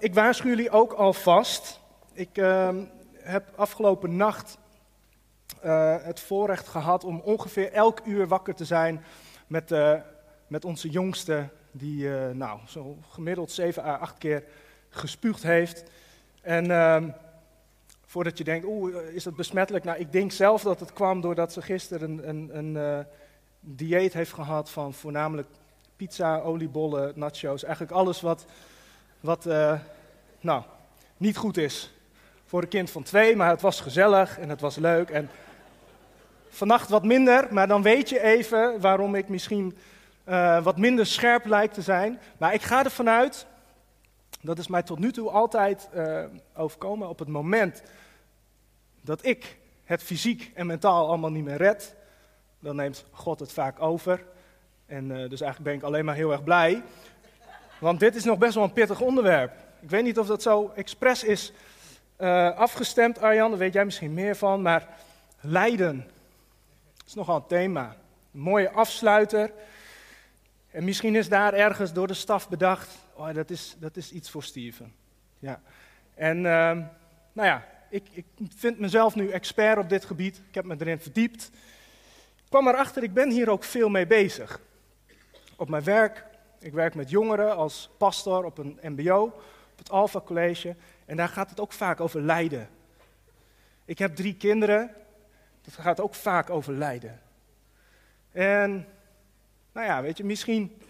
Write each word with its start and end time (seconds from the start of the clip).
Ik 0.00 0.14
waarschuw 0.14 0.48
jullie 0.48 0.70
ook 0.70 0.92
alvast. 0.92 1.80
Ik 2.12 2.36
ehm, 2.38 2.84
heb 3.12 3.48
afgelopen 3.56 4.16
nacht 4.16 4.58
eh, 5.60 5.96
het 6.02 6.20
voorrecht 6.20 6.68
gehad 6.68 7.04
om 7.04 7.20
ongeveer 7.20 7.72
elk 7.72 8.00
uur 8.04 8.28
wakker 8.28 8.54
te 8.54 8.64
zijn 8.64 9.04
met, 9.46 9.72
eh, 9.72 9.94
met 10.46 10.64
onze 10.64 10.88
jongste, 10.88 11.48
die 11.70 12.16
eh, 12.16 12.30
nou, 12.30 12.60
zo 12.66 12.96
gemiddeld 13.08 13.50
7 13.50 13.84
à 13.84 13.96
8 13.96 14.18
keer 14.18 14.44
gespuugd 14.88 15.42
heeft. 15.42 15.90
En 16.42 16.70
ehm, 16.70 17.10
voordat 18.06 18.38
je 18.38 18.44
denkt, 18.44 18.66
oeh, 18.66 18.96
is 18.96 19.22
dat 19.22 19.36
besmettelijk? 19.36 19.84
Nou, 19.84 19.98
ik 19.98 20.12
denk 20.12 20.32
zelf 20.32 20.62
dat 20.62 20.80
het 20.80 20.92
kwam 20.92 21.20
doordat 21.20 21.52
ze 21.52 21.62
gisteren 21.62 22.28
een, 22.28 22.56
een, 22.56 22.76
een 22.76 23.06
dieet 23.60 24.12
heeft 24.12 24.32
gehad 24.32 24.70
van 24.70 24.94
voornamelijk 24.94 25.48
pizza, 25.96 26.40
oliebollen, 26.40 27.12
nachos. 27.14 27.64
Eigenlijk 27.64 27.92
alles 27.92 28.20
wat 28.20 28.46
wat 29.20 29.46
uh, 29.46 29.80
nou, 30.40 30.62
niet 31.16 31.36
goed 31.36 31.56
is 31.56 31.92
voor 32.44 32.62
een 32.62 32.68
kind 32.68 32.90
van 32.90 33.02
twee, 33.02 33.36
maar 33.36 33.50
het 33.50 33.60
was 33.60 33.80
gezellig 33.80 34.38
en 34.38 34.48
het 34.48 34.60
was 34.60 34.76
leuk. 34.76 35.10
En 35.10 35.30
vannacht 36.48 36.88
wat 36.88 37.04
minder, 37.04 37.46
maar 37.50 37.68
dan 37.68 37.82
weet 37.82 38.08
je 38.08 38.22
even 38.22 38.80
waarom 38.80 39.14
ik 39.14 39.28
misschien 39.28 39.78
uh, 40.28 40.62
wat 40.62 40.78
minder 40.78 41.06
scherp 41.06 41.44
lijk 41.44 41.72
te 41.72 41.82
zijn. 41.82 42.20
Maar 42.38 42.54
ik 42.54 42.62
ga 42.62 42.84
ervan 42.84 43.08
uit, 43.08 43.46
dat 44.40 44.58
is 44.58 44.66
mij 44.68 44.82
tot 44.82 44.98
nu 44.98 45.12
toe 45.12 45.30
altijd 45.30 45.88
uh, 45.94 46.24
overkomen, 46.54 47.08
op 47.08 47.18
het 47.18 47.28
moment 47.28 47.82
dat 49.00 49.24
ik 49.24 49.56
het 49.84 50.02
fysiek 50.02 50.50
en 50.54 50.66
mentaal 50.66 51.06
allemaal 51.08 51.30
niet 51.30 51.44
meer 51.44 51.56
red, 51.56 51.96
dan 52.60 52.76
neemt 52.76 53.04
God 53.10 53.40
het 53.40 53.52
vaak 53.52 53.82
over. 53.82 54.24
En 54.86 55.08
dus 55.08 55.40
eigenlijk 55.40 55.62
ben 55.62 55.74
ik 55.74 55.82
alleen 55.82 56.04
maar 56.04 56.14
heel 56.14 56.32
erg 56.32 56.44
blij. 56.44 56.82
Want 57.78 58.00
dit 58.00 58.14
is 58.14 58.24
nog 58.24 58.38
best 58.38 58.54
wel 58.54 58.64
een 58.64 58.72
pittig 58.72 59.00
onderwerp. 59.00 59.52
Ik 59.80 59.90
weet 59.90 60.04
niet 60.04 60.18
of 60.18 60.26
dat 60.26 60.42
zo 60.42 60.72
expres 60.74 61.24
is 61.24 61.52
uh, 62.20 62.56
afgestemd, 62.56 63.20
Arjan, 63.20 63.50
daar 63.50 63.58
weet 63.58 63.72
jij 63.72 63.84
misschien 63.84 64.14
meer 64.14 64.36
van. 64.36 64.62
Maar 64.62 64.88
lijden 65.40 66.10
is 67.06 67.14
nogal 67.14 67.36
een 67.36 67.46
thema. 67.46 67.96
Een 68.34 68.40
mooie 68.40 68.70
afsluiter. 68.70 69.52
En 70.70 70.84
misschien 70.84 71.16
is 71.16 71.28
daar 71.28 71.54
ergens 71.54 71.92
door 71.92 72.06
de 72.06 72.14
staf 72.14 72.48
bedacht: 72.48 72.98
oh, 73.14 73.34
dat, 73.34 73.50
is, 73.50 73.76
dat 73.78 73.96
is 73.96 74.12
iets 74.12 74.30
voor 74.30 74.42
Steven. 74.42 74.94
Ja. 75.38 75.60
En 76.14 76.36
uh, 76.36 76.42
nou 77.32 77.48
ja, 77.48 77.66
ik, 77.90 78.04
ik 78.12 78.24
vind 78.56 78.78
mezelf 78.78 79.14
nu 79.14 79.30
expert 79.30 79.78
op 79.78 79.88
dit 79.88 80.04
gebied. 80.04 80.40
Ik 80.48 80.54
heb 80.54 80.64
me 80.64 80.76
erin 80.78 81.00
verdiept. 81.00 81.50
Ik 82.36 82.48
kwam 82.48 82.68
erachter, 82.68 83.02
ik 83.02 83.14
ben 83.14 83.30
hier 83.30 83.50
ook 83.50 83.64
veel 83.64 83.88
mee 83.88 84.06
bezig. 84.06 84.60
Op 85.56 85.68
mijn 85.68 85.84
werk, 85.84 86.24
ik 86.58 86.72
werk 86.72 86.94
met 86.94 87.10
jongeren 87.10 87.56
als 87.56 87.90
pastor 87.96 88.44
op 88.44 88.58
een 88.58 88.78
MBO, 88.82 89.22
op 89.72 89.78
het 89.78 89.90
Alpha 89.90 90.20
College. 90.20 90.76
En 91.06 91.16
daar 91.16 91.28
gaat 91.28 91.50
het 91.50 91.60
ook 91.60 91.72
vaak 91.72 92.00
over 92.00 92.20
lijden. 92.20 92.68
Ik 93.84 93.98
heb 93.98 94.16
drie 94.16 94.34
kinderen, 94.34 94.90
dat 95.62 95.74
gaat 95.74 96.00
ook 96.00 96.14
vaak 96.14 96.50
over 96.50 96.72
lijden. 96.72 97.20
En, 98.32 98.86
nou 99.72 99.86
ja, 99.86 100.02
weet 100.02 100.16
je, 100.16 100.24
misschien 100.24 100.82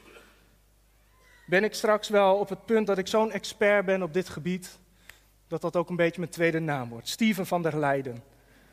ben 1.47 1.65
ik 1.65 1.75
straks 1.75 2.09
wel 2.09 2.37
op 2.37 2.49
het 2.49 2.65
punt 2.65 2.87
dat 2.87 2.99
ik 2.99 3.07
zo'n 3.07 3.33
expert 3.33 3.85
ben 3.85 4.03
op 4.03 4.13
dit 4.13 4.29
gebied, 4.29 4.79
dat 5.47 5.61
dat 5.61 5.77
ook 5.77 5.89
een 5.89 5.97
beetje 5.97 6.21
mijn 6.21 6.33
tweede 6.33 6.59
naam 6.59 6.89
wordt. 6.89 7.09
Steven 7.09 7.47
van 7.47 7.63
der 7.63 7.79
Leiden. 7.79 8.23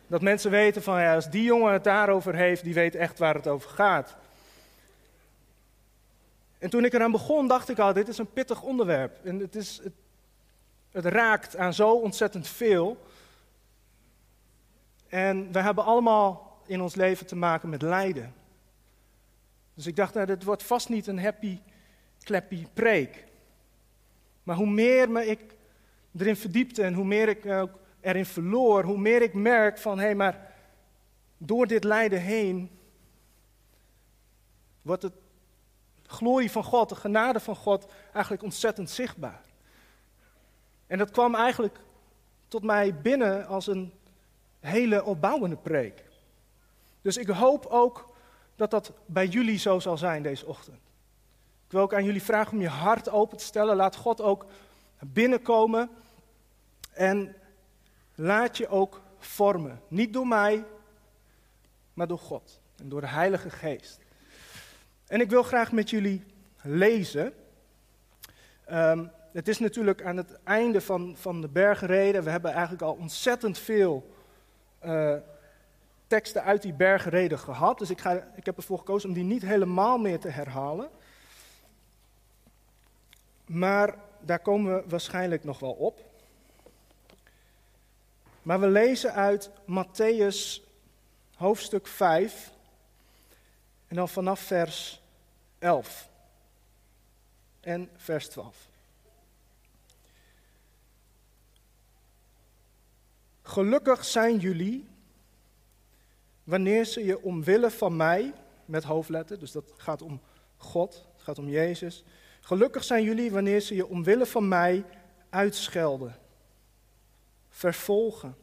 Dat 0.07 0.21
mensen 0.21 0.51
weten 0.51 0.83
van, 0.83 1.01
ja, 1.01 1.15
als 1.15 1.29
die 1.29 1.43
jongen 1.43 1.73
het 1.73 1.83
daarover 1.83 2.35
heeft, 2.35 2.63
die 2.63 2.73
weet 2.73 2.95
echt 2.95 3.19
waar 3.19 3.35
het 3.35 3.47
over 3.47 3.69
gaat. 3.69 4.15
En 6.65 6.71
toen 6.71 6.85
ik 6.85 6.93
eraan 6.93 7.11
begon, 7.11 7.47
dacht 7.47 7.69
ik 7.69 7.79
al, 7.79 7.93
dit 7.93 8.07
is 8.07 8.17
een 8.17 8.33
pittig 8.33 8.61
onderwerp. 8.61 9.25
En 9.25 9.39
het, 9.39 9.55
is, 9.55 9.81
het, 10.91 11.05
raakt 11.05 11.57
aan 11.57 11.73
zo 11.73 11.91
ontzettend 11.91 12.47
veel. 12.47 13.05
En 15.07 15.51
we 15.51 15.59
hebben 15.59 15.83
allemaal 15.83 16.61
in 16.65 16.81
ons 16.81 16.95
leven 16.95 17.25
te 17.25 17.35
maken 17.35 17.69
met 17.69 17.81
lijden. 17.81 18.33
Dus 19.73 19.85
ik 19.85 19.95
dacht, 19.95 20.13
nou, 20.13 20.25
dit 20.25 20.43
wordt 20.43 20.63
vast 20.63 20.89
niet 20.89 21.07
een 21.07 21.19
happy, 21.19 21.59
clappy 22.19 22.67
preek. 22.73 23.25
Maar 24.43 24.55
hoe 24.55 24.69
meer 24.69 25.11
me 25.11 25.25
ik 25.25 25.55
erin 26.17 26.35
verdiepte 26.35 26.83
en 26.83 26.93
hoe 26.93 27.05
meer 27.05 27.29
ik 27.29 27.45
ook 27.45 27.79
erin 28.01 28.25
verloor, 28.25 28.83
hoe 28.83 28.97
meer 28.97 29.21
ik 29.21 29.33
merk 29.33 29.77
van, 29.77 29.97
hé, 29.97 30.05
hey, 30.05 30.15
maar 30.15 30.53
door 31.37 31.67
dit 31.67 31.83
lijden 31.83 32.21
heen 32.21 32.69
wordt 34.81 35.03
het 35.03 35.13
glorie 36.15 36.51
van 36.51 36.63
God, 36.63 36.89
de 36.89 36.95
genade 36.95 37.39
van 37.39 37.55
God, 37.55 37.85
eigenlijk 38.13 38.43
ontzettend 38.43 38.89
zichtbaar. 38.89 39.41
En 40.87 40.97
dat 40.97 41.11
kwam 41.11 41.35
eigenlijk 41.35 41.79
tot 42.47 42.63
mij 42.63 42.95
binnen 42.95 43.47
als 43.47 43.67
een 43.67 43.93
hele 44.59 45.03
opbouwende 45.03 45.55
preek. 45.55 46.03
Dus 47.01 47.17
ik 47.17 47.27
hoop 47.27 47.65
ook 47.65 48.13
dat 48.55 48.71
dat 48.71 48.91
bij 49.05 49.27
jullie 49.27 49.57
zo 49.57 49.79
zal 49.79 49.97
zijn 49.97 50.23
deze 50.23 50.45
ochtend. 50.45 50.79
Ik 51.65 51.71
wil 51.71 51.81
ook 51.81 51.93
aan 51.93 52.03
jullie 52.03 52.23
vragen 52.23 52.53
om 52.53 52.61
je 52.61 52.67
hart 52.67 53.09
open 53.09 53.37
te 53.37 53.43
stellen. 53.43 53.75
Laat 53.75 53.95
God 53.95 54.21
ook 54.21 54.45
binnenkomen 54.99 55.89
en 56.93 57.35
laat 58.15 58.57
je 58.57 58.67
ook 58.67 59.01
vormen. 59.17 59.81
Niet 59.87 60.13
door 60.13 60.27
mij, 60.27 60.65
maar 61.93 62.07
door 62.07 62.19
God 62.19 62.59
en 62.75 62.89
door 62.89 63.01
de 63.01 63.07
Heilige 63.07 63.49
Geest. 63.49 64.04
En 65.07 65.21
ik 65.21 65.29
wil 65.29 65.43
graag 65.43 65.71
met 65.71 65.89
jullie 65.89 66.23
lezen. 66.61 67.33
Um, 68.71 69.11
het 69.31 69.47
is 69.47 69.59
natuurlijk 69.59 70.03
aan 70.03 70.17
het 70.17 70.43
einde 70.43 70.81
van, 70.81 71.15
van 71.17 71.41
de 71.41 71.47
bergreden. 71.47 72.23
We 72.23 72.29
hebben 72.29 72.51
eigenlijk 72.51 72.81
al 72.81 72.93
ontzettend 72.93 73.57
veel 73.57 74.15
uh, 74.85 75.15
teksten 76.07 76.43
uit 76.43 76.61
die 76.61 76.73
bergreden 76.73 77.39
gehad. 77.39 77.79
Dus 77.79 77.89
ik, 77.89 78.01
ga, 78.01 78.27
ik 78.35 78.45
heb 78.45 78.57
ervoor 78.57 78.77
gekozen 78.77 79.09
om 79.09 79.15
die 79.15 79.23
niet 79.23 79.41
helemaal 79.41 79.97
meer 79.97 80.19
te 80.19 80.29
herhalen. 80.29 80.89
Maar 83.45 83.95
daar 84.19 84.39
komen 84.39 84.75
we 84.75 84.89
waarschijnlijk 84.89 85.43
nog 85.43 85.59
wel 85.59 85.73
op. 85.73 85.99
Maar 88.41 88.59
we 88.59 88.67
lezen 88.67 89.13
uit 89.13 89.49
Matthäus 89.49 90.63
hoofdstuk 91.35 91.87
5, 91.87 92.51
en 93.95 94.01
dan 94.01 94.09
vanaf 94.09 94.39
vers 94.39 95.01
11 95.59 96.09
en 97.59 97.89
vers 97.95 98.27
12. 98.27 98.69
Gelukkig 103.41 104.05
zijn 104.05 104.37
jullie 104.37 104.87
wanneer 106.43 106.85
ze 106.85 107.05
je 107.05 107.21
omwille 107.21 107.71
van 107.71 107.95
mij, 107.95 108.33
met 108.65 108.83
hoofdletter, 108.83 109.39
dus 109.39 109.51
dat 109.51 109.73
gaat 109.77 110.01
om 110.01 110.21
God, 110.57 111.05
het 111.13 111.21
gaat 111.21 111.39
om 111.39 111.49
Jezus. 111.49 112.03
Gelukkig 112.41 112.83
zijn 112.83 113.03
jullie 113.03 113.31
wanneer 113.31 113.59
ze 113.59 113.75
je 113.75 113.87
omwille 113.87 114.25
van 114.25 114.47
mij 114.47 114.85
uitschelden, 115.29 116.15
vervolgen 117.49 118.35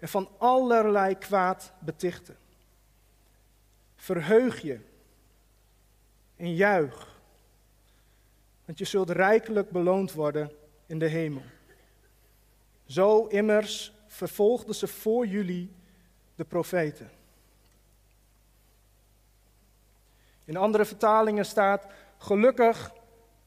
en 0.00 0.08
van 0.08 0.28
allerlei 0.38 1.18
kwaad 1.18 1.72
betichten. 1.78 2.36
Verheug 3.98 4.60
je 4.60 4.80
en 6.36 6.54
juich, 6.54 7.20
want 8.64 8.78
je 8.78 8.84
zult 8.84 9.10
rijkelijk 9.10 9.70
beloond 9.70 10.12
worden 10.12 10.52
in 10.86 10.98
de 10.98 11.06
hemel. 11.06 11.42
Zo 12.86 13.26
immers 13.26 13.92
vervolgden 14.06 14.74
ze 14.74 14.86
voor 14.86 15.26
jullie 15.26 15.72
de 16.34 16.44
profeten. 16.44 17.10
In 20.44 20.56
andere 20.56 20.84
vertalingen 20.84 21.46
staat: 21.46 21.86
Gelukkig 22.18 22.92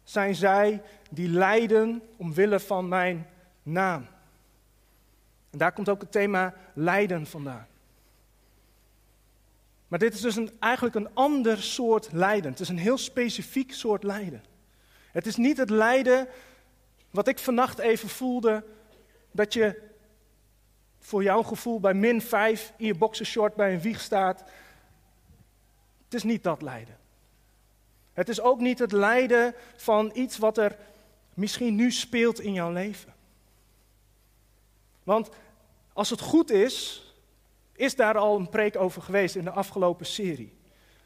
zijn 0.04 0.36
zij 0.36 0.82
die 1.10 1.30
lijden 1.30 2.02
omwille 2.18 2.60
van 2.60 2.88
mijn 2.88 3.28
naam. 3.64 4.08
En 5.50 5.58
daar 5.58 5.72
komt 5.72 5.90
ook 5.90 6.02
het 6.02 6.12
thema 6.12 6.54
lijden 6.74 7.26
vandaan. 7.26 7.68
Maar 9.92 10.00
dit 10.00 10.14
is 10.14 10.22
dus 10.22 10.36
een, 10.36 10.52
eigenlijk 10.60 10.96
een 10.96 11.14
ander 11.14 11.62
soort 11.62 12.12
lijden. 12.12 12.52
Het 12.52 12.60
is 12.60 12.70
een 12.70 12.78
heel 12.78 12.98
specifiek 12.98 13.74
soort 13.74 14.04
lijden. 14.04 14.44
Het 15.12 15.26
is 15.26 15.36
niet 15.36 15.58
het 15.58 15.70
lijden 15.70 16.28
wat 17.10 17.28
ik 17.28 17.40
vannacht 17.40 17.80
even 17.80 18.10
voelde, 18.10 18.64
dat 19.32 19.54
je 19.54 19.82
voor 21.00 21.24
jouw 21.24 21.44
gevoel 21.44 21.80
bij 21.80 21.94
min 21.94 22.22
5 22.22 22.74
in 22.78 22.86
je 22.86 22.96
boxershort 22.96 23.56
bij 23.56 23.74
een 23.74 23.82
wieg 23.82 24.02
staat. 24.02 24.40
Het 26.04 26.14
is 26.14 26.24
niet 26.24 26.44
dat 26.44 26.62
lijden. 26.62 26.98
Het 28.14 28.30
is 28.30 28.42
ook 28.42 28.60
niet 28.60 28.80
het 28.80 28.92
lijden 28.92 29.54
van 29.76 30.12
iets 30.14 30.38
wat 30.38 30.58
er 30.58 30.78
misschien 31.34 31.76
nu 31.76 31.92
speelt 31.92 32.40
in 32.40 32.54
jouw 32.54 32.72
leven. 32.72 33.14
Want 35.04 35.30
als 35.94 36.10
het 36.10 36.22
goed 36.22 36.52
is, 36.52 37.06
is 37.82 37.96
daar 37.96 38.18
al 38.18 38.36
een 38.36 38.50
preek 38.50 38.76
over 38.76 39.02
geweest 39.02 39.36
in 39.36 39.44
de 39.44 39.52
afgelopen 39.52 40.06
serie. 40.06 40.54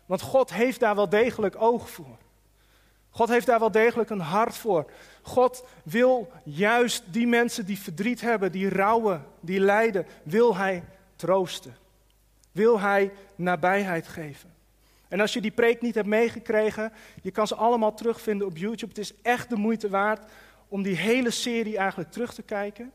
Want 0.06 0.22
God 0.22 0.54
heeft 0.54 0.80
daar 0.80 0.96
wel 0.96 1.10
degelijk 1.10 1.62
oog 1.62 1.90
voor. 1.90 2.18
God 3.10 3.30
heeft 3.30 3.46
daar 3.46 3.60
wel 3.60 3.72
degelijk 3.72 4.10
een 4.10 4.20
hart 4.20 4.58
voor. 4.58 4.92
God 5.22 5.66
wil 5.84 6.32
juist 6.44 7.04
die 7.08 7.28
mensen 7.28 7.66
die 7.66 7.80
verdriet 7.80 8.22
hebben, 8.22 8.52
die 8.52 8.70
rouwen, 8.70 9.26
die 9.40 9.60
lijden, 9.60 10.06
wil 10.24 10.56
Hij 10.56 10.84
troosten. 11.16 11.76
Wil 12.52 12.80
Hij 12.80 13.12
nabijheid 13.36 14.08
geven. 14.08 14.54
En 15.08 15.20
als 15.20 15.34
je 15.34 15.42
die 15.42 15.52
preek 15.52 15.82
niet 15.82 15.96
hebt 15.96 16.08
meegekregen, 16.08 16.94
je 17.22 17.32
kan 17.32 17.48
ze 17.48 17.56
allemaal 17.56 17.94
terugvinden 17.94 18.48
op 18.48 18.58
YouTube. 18.58 18.88
Het 18.88 18.98
is 18.98 19.14
echt 19.22 19.50
de 19.50 19.56
moeite 19.56 19.90
waard 19.90 20.32
om 20.68 20.84
die 20.84 20.96
hele 20.96 21.32
serie 21.32 21.78
eigenlijk 21.78 22.12
terug 22.12 22.34
te 22.34 22.42
kijken. 22.42 22.92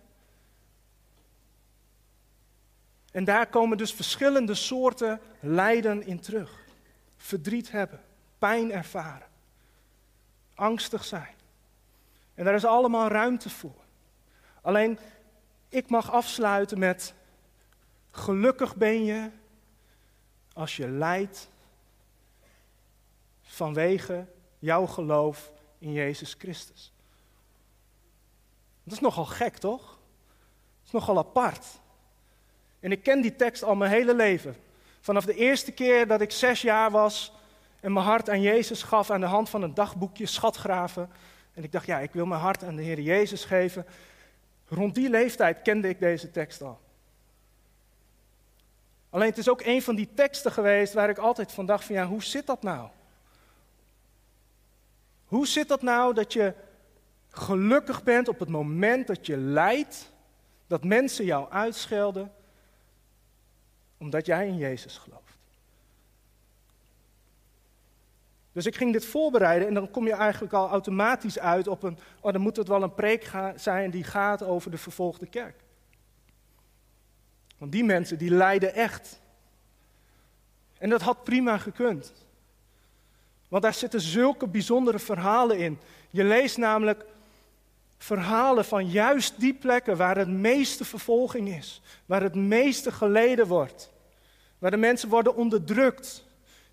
En 3.11 3.25
daar 3.25 3.47
komen 3.47 3.79
dus 3.79 3.93
verschillende 3.93 4.55
soorten 4.55 5.21
lijden 5.41 6.07
in 6.07 6.21
terug. 6.21 6.59
Verdriet 7.17 7.71
hebben, 7.71 8.01
pijn 8.39 8.73
ervaren, 8.73 9.29
angstig 10.55 11.05
zijn. 11.05 11.35
En 12.35 12.45
daar 12.45 12.55
is 12.55 12.65
allemaal 12.65 13.09
ruimte 13.09 13.51
voor. 13.51 13.85
Alleen, 14.63 14.99
ik 15.69 15.91
mag 15.91 16.11
afsluiten 16.11 16.79
met, 16.79 17.15
gelukkig 18.11 18.77
ben 18.77 19.05
je 19.05 19.31
als 20.53 20.77
je 20.77 20.89
lijdt 20.89 21.49
vanwege 23.43 24.27
jouw 24.59 24.87
geloof 24.87 25.53
in 25.79 25.93
Jezus 25.93 26.35
Christus. 26.39 26.93
Dat 28.85 28.93
is 28.93 29.01
nogal 29.01 29.25
gek, 29.25 29.57
toch? 29.57 29.87
Dat 29.87 30.87
is 30.87 30.91
nogal 30.91 31.19
apart. 31.19 31.67
En 32.81 32.93
ik 32.93 33.03
ken 33.03 33.21
die 33.21 33.37
tekst 33.37 33.63
al 33.63 33.75
mijn 33.75 33.91
hele 33.91 34.15
leven. 34.15 34.57
Vanaf 35.01 35.25
de 35.25 35.35
eerste 35.35 35.73
keer 35.73 36.07
dat 36.07 36.21
ik 36.21 36.31
zes 36.31 36.63
jaar 36.63 36.91
was 36.91 37.33
en 37.81 37.93
mijn 37.93 38.07
hart 38.07 38.31
aan 38.31 38.41
Jezus 38.41 38.83
gaf 38.83 39.11
aan 39.11 39.21
de 39.21 39.27
hand 39.27 39.49
van 39.49 39.63
een 39.63 39.75
dagboekje, 39.75 40.27
schatgraven. 40.27 41.11
En 41.55 41.65
ik 41.65 41.73
dacht, 41.73 41.87
ja, 41.87 41.99
ik 41.99 42.13
wil 42.13 42.27
mijn 42.27 42.41
hart 42.41 42.65
aan 42.65 42.77
de 42.77 42.83
Heer 42.83 43.01
Jezus 43.01 43.45
geven. 43.45 43.87
Rond 44.69 44.95
die 44.95 45.11
leeftijd 45.11 45.63
kende 45.63 45.89
ik 45.89 46.01
deze 46.01 46.31
tekst 46.31 46.63
al. 46.63 46.81
Alleen 49.11 49.29
het 49.29 49.39
is 49.39 49.49
ook 49.49 49.63
een 49.65 49.83
van 49.83 49.95
die 49.95 50.09
teksten 50.15 50.53
geweest 50.53 50.93
waar 50.93 51.09
ik 51.09 51.19
altijd 51.19 51.53
van 51.53 51.67
dacht 51.67 51.85
van 51.85 51.95
ja, 51.95 52.07
hoe 52.07 52.23
zit 52.23 52.47
dat 52.47 52.63
nou? 52.63 52.89
Hoe 55.25 55.47
zit 55.47 55.69
dat 55.69 55.83
nou 55.83 56.15
dat 56.15 56.33
je 56.33 56.55
gelukkig 57.31 58.03
bent 58.03 58.29
op 58.29 58.39
het 58.39 58.49
moment 58.49 59.07
dat 59.07 59.27
je 59.27 59.37
lijdt, 59.37 60.13
dat 60.67 60.85
mensen 60.85 61.25
jou 61.25 61.51
uitschelden, 61.51 62.33
omdat 64.01 64.27
jij 64.27 64.47
in 64.47 64.57
Jezus 64.57 64.99
gelooft? 64.99 65.39
Dus 68.53 68.67
ik 68.67 68.77
ging 68.77 68.93
dit 68.93 69.05
voorbereiden 69.05 69.69
en 69.69 69.75
dan 69.75 69.91
kom 69.91 70.07
je 70.07 70.13
eigenlijk 70.13 70.53
al 70.53 70.69
automatisch 70.69 71.39
uit 71.39 71.69
op 71.69 71.83
een, 71.83 71.99
oh 72.21 72.33
dan 72.33 72.41
moet 72.41 72.57
het 72.57 72.69
wel 72.69 72.83
een 72.83 72.95
preek 72.95 73.31
zijn 73.57 73.91
die 73.91 74.05
gaat 74.05 74.43
over 74.43 74.71
de 74.71 74.79
vervolgde 74.79 75.27
kerk. 75.27 75.61
Want 77.59 77.73
die 77.73 77.85
mensen 77.85 78.19
die 78.19 78.31
lijden 78.31 78.75
echt. 78.75 79.21
En 80.79 80.91
dat 80.91 81.03
had 81.03 81.25
prima 81.25 81.59
gekund. 81.59 82.13
Want 83.49 83.63
daar 83.63 83.75
zitten 83.75 84.01
zulke 84.01 84.47
bijzondere 84.47 84.99
verhalen 84.99 85.59
in. 85.59 85.79
Je 86.11 86.25
leest 86.25 86.57
namelijk 86.57 87.05
verhalen 88.03 88.65
van 88.65 88.91
juist 88.91 89.41
die 89.41 89.55
plekken 89.55 89.97
waar 89.97 90.17
het 90.17 90.29
meeste 90.29 90.85
vervolging 90.85 91.49
is, 91.49 91.81
waar 92.07 92.23
het 92.23 92.35
meeste 92.35 92.93
geleden 92.93 93.47
wordt, 93.47 93.91
waar 94.59 94.71
de 94.71 94.77
mensen 94.77 95.09
worden 95.09 95.37
onderdrukt, 95.37 96.25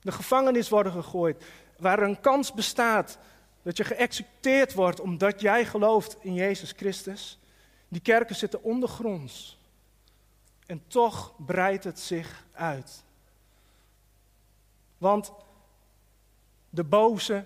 de 0.01 0.12
gevangenis 0.12 0.69
worden 0.69 0.91
gegooid, 0.91 1.44
waar 1.77 2.00
een 2.00 2.19
kans 2.19 2.53
bestaat 2.53 3.18
dat 3.62 3.77
je 3.77 3.83
geëxecuteerd 3.83 4.74
wordt 4.74 5.00
omdat 5.00 5.41
jij 5.41 5.65
gelooft 5.65 6.18
in 6.19 6.33
Jezus 6.33 6.71
Christus. 6.71 7.39
Die 7.88 8.01
kerken 8.01 8.35
zitten 8.35 8.63
ondergronds. 8.63 9.57
En 10.65 10.83
toch 10.88 11.33
breidt 11.45 11.83
het 11.83 12.00
zich 12.00 12.45
uit. 12.53 13.03
Want 14.97 15.31
de 16.69 16.83
boze, 16.83 17.45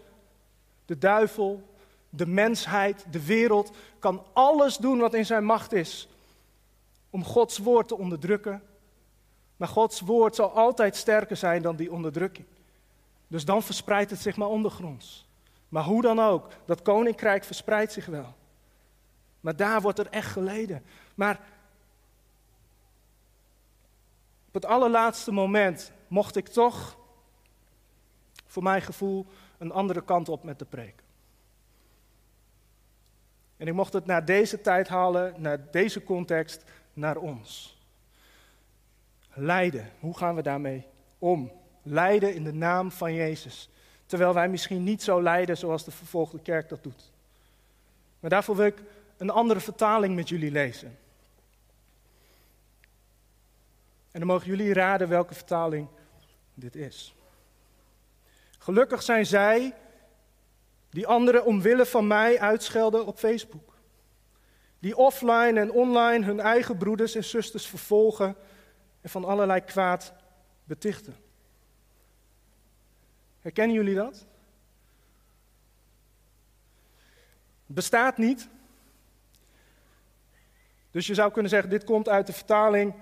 de 0.85 0.97
duivel, 0.97 1.70
de 2.13 2.27
mensheid, 2.27 3.05
de 3.11 3.25
wereld 3.25 3.71
kan 3.99 4.23
alles 4.33 4.77
doen 4.77 4.99
wat 4.99 5.13
in 5.13 5.25
zijn 5.25 5.45
macht 5.45 5.71
is 5.71 6.07
om 7.09 7.23
Gods 7.23 7.57
woord 7.57 7.87
te 7.87 7.97
onderdrukken. 7.97 8.63
Maar 9.57 9.67
Gods 9.67 9.99
woord 9.99 10.35
zal 10.35 10.51
altijd 10.51 10.95
sterker 10.95 11.37
zijn 11.37 11.61
dan 11.61 11.75
die 11.75 11.91
onderdrukking. 11.91 12.47
Dus 13.27 13.45
dan 13.45 13.63
verspreidt 13.63 14.11
het 14.11 14.21
zich 14.21 14.35
maar 14.35 14.47
ondergronds. 14.47 15.25
Maar 15.69 15.83
hoe 15.83 16.01
dan 16.01 16.19
ook, 16.19 16.47
dat 16.65 16.81
koninkrijk 16.81 17.43
verspreidt 17.43 17.91
zich 17.91 18.05
wel. 18.05 18.33
Maar 19.39 19.55
daar 19.55 19.81
wordt 19.81 19.99
er 19.99 20.07
echt 20.07 20.31
geleden. 20.31 20.83
Maar 21.15 21.39
op 24.47 24.53
het 24.53 24.65
allerlaatste 24.65 25.31
moment 25.31 25.91
mocht 26.07 26.35
ik 26.35 26.47
toch, 26.47 26.97
voor 28.47 28.63
mijn 28.63 28.81
gevoel, 28.81 29.25
een 29.57 29.71
andere 29.71 30.03
kant 30.03 30.29
op 30.29 30.43
met 30.43 30.59
de 30.59 30.65
preek. 30.65 31.03
En 33.61 33.67
ik 33.67 33.73
mocht 33.73 33.93
het 33.93 34.05
naar 34.05 34.25
deze 34.25 34.61
tijd 34.61 34.87
halen, 34.87 35.33
naar 35.37 35.71
deze 35.71 36.03
context, 36.03 36.63
naar 36.93 37.17
ons. 37.17 37.77
Lijden, 39.33 39.89
hoe 39.99 40.17
gaan 40.17 40.35
we 40.35 40.41
daarmee 40.41 40.85
om? 41.19 41.51
Lijden 41.83 42.35
in 42.35 42.43
de 42.43 42.53
naam 42.53 42.91
van 42.91 43.13
Jezus. 43.13 43.69
Terwijl 44.05 44.33
wij 44.33 44.49
misschien 44.49 44.83
niet 44.83 45.03
zo 45.03 45.21
lijden 45.21 45.57
zoals 45.57 45.85
de 45.85 45.91
vervolgde 45.91 46.39
kerk 46.39 46.69
dat 46.69 46.83
doet. 46.83 47.11
Maar 48.19 48.29
daarvoor 48.29 48.55
wil 48.55 48.65
ik 48.65 48.81
een 49.17 49.29
andere 49.29 49.59
vertaling 49.59 50.15
met 50.15 50.29
jullie 50.29 50.51
lezen. 50.51 50.97
En 54.11 54.19
dan 54.19 54.27
mogen 54.27 54.47
jullie 54.47 54.73
raden 54.73 55.09
welke 55.09 55.33
vertaling 55.33 55.87
dit 56.53 56.75
is. 56.75 57.15
Gelukkig 58.57 59.03
zijn 59.03 59.25
zij 59.25 59.73
die 60.91 61.07
anderen 61.07 61.45
omwille 61.45 61.85
van 61.85 62.07
mij 62.07 62.39
uitschelden 62.39 63.05
op 63.05 63.17
Facebook. 63.17 63.73
Die 64.79 64.97
offline 64.97 65.59
en 65.59 65.71
online 65.71 66.25
hun 66.25 66.39
eigen 66.39 66.77
broeders 66.77 67.15
en 67.15 67.23
zusters 67.23 67.67
vervolgen 67.67 68.35
en 69.01 69.09
van 69.09 69.25
allerlei 69.25 69.61
kwaad 69.61 70.13
betichten. 70.63 71.15
Herkennen 73.39 73.75
jullie 73.75 73.95
dat? 73.95 74.25
Bestaat 77.65 78.17
niet. 78.17 78.47
Dus 80.91 81.07
je 81.07 81.13
zou 81.13 81.31
kunnen 81.31 81.51
zeggen, 81.51 81.69
dit 81.69 81.83
komt 81.83 82.10
uit 82.10 82.27
de 82.27 82.33
vertaling. 82.33 82.93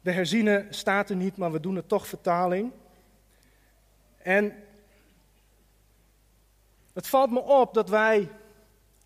De 0.00 0.12
herziene 0.12 0.66
staat 0.70 1.10
er 1.10 1.16
niet, 1.16 1.36
maar 1.36 1.52
we 1.52 1.60
doen 1.60 1.76
het 1.76 1.88
toch 1.88 2.06
vertaling. 2.06 2.72
En 4.16 4.63
het 6.94 7.06
valt 7.06 7.30
me 7.30 7.40
op 7.40 7.74
dat 7.74 7.88
wij 7.88 8.28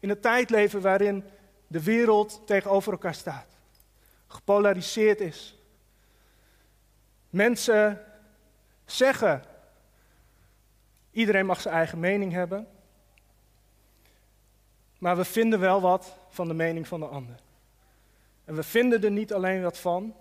in 0.00 0.11
een 0.11 0.21
tijd 0.21 0.50
leven 0.50 0.80
waarin 0.80 1.25
de 1.66 1.83
wereld 1.83 2.42
tegenover 2.47 2.92
elkaar 2.92 3.14
staat. 3.14 3.47
Gepolariseerd 4.26 5.21
is. 5.21 5.59
Mensen 7.30 8.04
zeggen 8.85 9.42
Iedereen 11.18 11.47
mag 11.47 11.61
zijn 11.61 11.75
eigen 11.75 12.00
mening 12.00 12.33
hebben. 12.33 12.66
Maar 14.99 15.16
we 15.16 15.25
vinden 15.25 15.61
wel 15.61 15.80
wat 15.80 16.16
van 16.28 16.49
de 16.49 16.54
mening 16.54 16.88
van 16.88 17.00
de 17.00 17.07
ander. 17.07 17.40
En 18.45 18.54
we 18.54 18.62
vinden 18.62 19.04
er 19.04 19.11
niet 19.11 19.33
alleen 19.33 19.62
wat 19.62 19.78
van, 19.78 20.14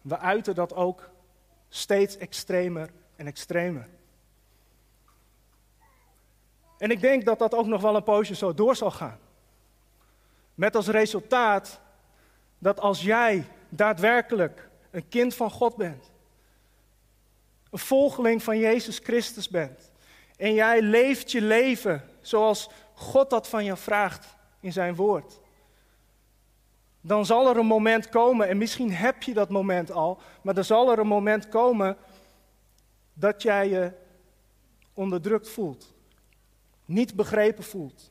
we 0.00 0.18
uiten 0.18 0.54
dat 0.54 0.74
ook 0.74 1.10
steeds 1.68 2.16
extremer 2.16 2.90
en 3.16 3.26
extremer. 3.26 3.88
En 6.80 6.90
ik 6.90 7.00
denk 7.00 7.24
dat 7.24 7.38
dat 7.38 7.54
ook 7.54 7.66
nog 7.66 7.82
wel 7.82 7.96
een 7.96 8.02
poosje 8.02 8.34
zo 8.34 8.54
door 8.54 8.76
zal 8.76 8.90
gaan. 8.90 9.18
Met 10.54 10.76
als 10.76 10.88
resultaat 10.88 11.80
dat 12.58 12.80
als 12.80 13.02
jij 13.02 13.44
daadwerkelijk 13.68 14.68
een 14.90 15.08
kind 15.08 15.34
van 15.34 15.50
God 15.50 15.76
bent, 15.76 16.10
een 17.70 17.78
volgeling 17.78 18.42
van 18.42 18.58
Jezus 18.58 18.98
Christus 18.98 19.48
bent. 19.48 19.92
En 20.36 20.54
jij 20.54 20.82
leeft 20.82 21.30
je 21.32 21.42
leven 21.42 22.04
zoals 22.20 22.70
God 22.94 23.30
dat 23.30 23.48
van 23.48 23.64
je 23.64 23.76
vraagt 23.76 24.36
in 24.60 24.72
zijn 24.72 24.94
woord. 24.94 25.40
Dan 27.00 27.26
zal 27.26 27.48
er 27.48 27.56
een 27.56 27.66
moment 27.66 28.08
komen, 28.08 28.48
en 28.48 28.58
misschien 28.58 28.92
heb 28.92 29.22
je 29.22 29.34
dat 29.34 29.48
moment 29.48 29.90
al, 29.90 30.20
maar 30.42 30.56
er 30.56 30.64
zal 30.64 30.90
er 30.92 30.98
een 30.98 31.06
moment 31.06 31.48
komen 31.48 31.96
dat 33.12 33.42
jij 33.42 33.68
je 33.68 33.92
onderdrukt 34.94 35.48
voelt. 35.48 35.98
Niet 36.90 37.14
begrepen 37.14 37.64
voelt. 37.64 38.10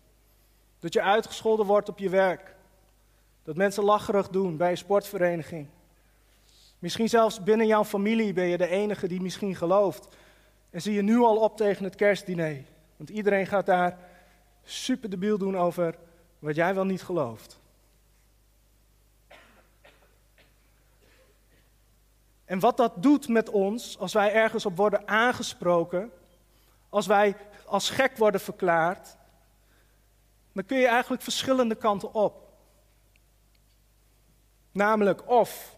Dat 0.80 0.94
je 0.94 1.02
uitgescholden 1.02 1.66
wordt 1.66 1.90
op 1.90 2.00
je 2.00 2.10
werk. 2.10 2.56
Dat 3.44 3.56
mensen 3.56 3.84
lacherig 3.84 4.30
doen 4.30 4.58
bij 4.58 4.72
een 4.72 4.78
sportvereniging. 4.78 5.68
Misschien 6.80 7.10
zelfs 7.10 7.44
binnen 7.44 7.68
jouw 7.68 7.84
familie 7.84 8.34
ben 8.34 8.46
je 8.46 8.58
de 8.58 8.68
enige 8.68 9.08
die 9.08 9.22
misschien 9.22 9.56
gelooft. 9.56 10.08
En 10.70 10.82
zie 10.82 10.94
je 10.94 11.02
nu 11.02 11.18
al 11.18 11.38
op 11.38 11.58
tegen 11.58 11.84
het 11.84 11.96
kerstdiner. 11.96 12.64
Want 12.98 13.10
iedereen 13.10 13.48
gaat 13.48 13.66
daar 13.66 13.98
super 14.64 15.10
debiel 15.10 15.38
doen 15.38 15.58
over 15.58 15.96
wat 16.40 16.56
jij 16.56 16.76
wel 16.76 16.86
niet 16.86 17.04
gelooft. 17.04 17.60
En 22.46 22.60
wat 22.60 22.78
dat 22.78 23.04
doet 23.04 23.28
met 23.28 23.50
ons 23.50 23.98
als 23.98 24.14
wij 24.14 24.34
ergens 24.34 24.66
op 24.66 24.78
worden 24.78 25.08
aangesproken, 25.08 26.12
als 26.90 27.08
wij 27.08 27.36
als 27.66 27.90
gek 27.90 28.18
worden 28.18 28.42
verklaard, 28.42 29.18
dan 30.54 30.66
kun 30.66 30.78
je 30.78 30.88
eigenlijk 30.88 31.22
verschillende 31.22 31.76
kanten 31.76 32.14
op. 32.14 32.48
Namelijk 34.72 35.30
of 35.30 35.78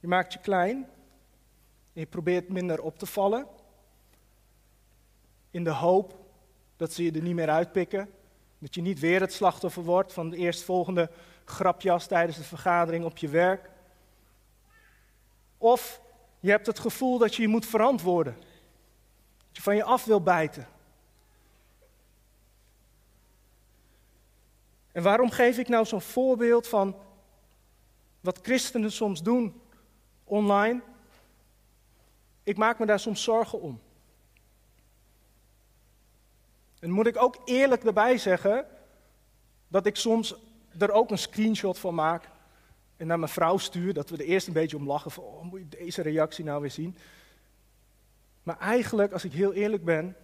je 0.00 0.08
maakt 0.08 0.32
je 0.32 0.38
klein 0.38 0.76
en 1.92 2.00
je 2.00 2.06
probeert 2.06 2.48
minder 2.48 2.82
op 2.82 2.98
te 2.98 3.06
vallen, 3.06 3.46
in 5.50 5.64
de 5.64 5.70
hoop 5.70 6.24
dat 6.76 6.92
ze 6.92 7.04
je 7.04 7.12
er 7.12 7.22
niet 7.22 7.34
meer 7.34 7.50
uitpikken, 7.50 8.10
dat 8.58 8.74
je 8.74 8.80
niet 8.80 9.00
weer 9.00 9.20
het 9.20 9.32
slachtoffer 9.32 9.82
wordt 9.82 10.12
van 10.12 10.30
de 10.30 10.36
eerstvolgende 10.36 11.10
grapjas 11.44 12.06
tijdens 12.06 12.36
de 12.36 12.44
vergadering 12.44 13.04
op 13.04 13.16
je 13.18 13.28
werk. 13.28 13.70
Of 15.58 16.00
je 16.40 16.50
hebt 16.50 16.66
het 16.66 16.78
gevoel 16.78 17.18
dat 17.18 17.34
je 17.34 17.42
je 17.42 17.48
moet 17.48 17.66
verantwoorden. 17.66 18.36
Je 19.54 19.62
van 19.62 19.76
je 19.76 19.84
af 19.84 20.04
wil 20.04 20.22
bijten. 20.22 20.68
En 24.92 25.02
waarom 25.02 25.30
geef 25.30 25.58
ik 25.58 25.68
nou 25.68 25.84
zo'n 25.84 26.00
voorbeeld 26.00 26.68
van 26.68 26.96
wat 28.20 28.38
christenen 28.42 28.92
soms 28.92 29.22
doen 29.22 29.60
online? 30.24 30.82
Ik 32.42 32.56
maak 32.56 32.78
me 32.78 32.86
daar 32.86 33.00
soms 33.00 33.22
zorgen 33.22 33.60
om. 33.60 33.80
En 36.80 36.90
moet 36.90 37.06
ik 37.06 37.22
ook 37.22 37.40
eerlijk 37.44 37.84
erbij 37.84 38.18
zeggen 38.18 38.66
dat 39.68 39.86
ik 39.86 39.96
soms 39.96 40.34
er 40.78 40.90
ook 40.90 41.10
een 41.10 41.18
screenshot 41.18 41.78
van 41.78 41.94
maak 41.94 42.28
en 42.96 43.06
naar 43.06 43.18
mijn 43.18 43.30
vrouw 43.30 43.58
stuur, 43.58 43.94
dat 43.94 44.10
we 44.10 44.16
er 44.16 44.24
eerst 44.24 44.46
een 44.46 44.52
beetje 44.52 44.76
om 44.76 44.86
lachen 44.86 45.10
van, 45.10 45.24
oh, 45.24 45.42
moet 45.42 45.60
je 45.60 45.68
deze 45.68 46.02
reactie 46.02 46.44
nou 46.44 46.60
weer 46.60 46.70
zien? 46.70 46.96
Maar 48.44 48.58
eigenlijk, 48.58 49.12
als 49.12 49.24
ik 49.24 49.32
heel 49.32 49.52
eerlijk 49.52 49.84
ben, 49.84 50.16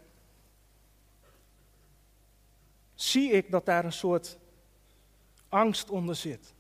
zie 2.95 3.31
ik 3.31 3.51
dat 3.51 3.67
daar 3.67 3.85
een 3.85 3.93
soort 3.93 4.39
angst 5.49 5.91
onder 5.91 6.17
zit. 6.17 6.55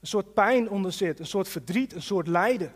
Een 0.00 0.06
soort 0.06 0.34
pijn 0.34 0.70
onder 0.70 0.92
zit, 0.92 1.20
een 1.20 1.26
soort 1.26 1.48
verdriet, 1.48 1.92
een 1.92 2.02
soort 2.02 2.26
lijden. 2.26 2.72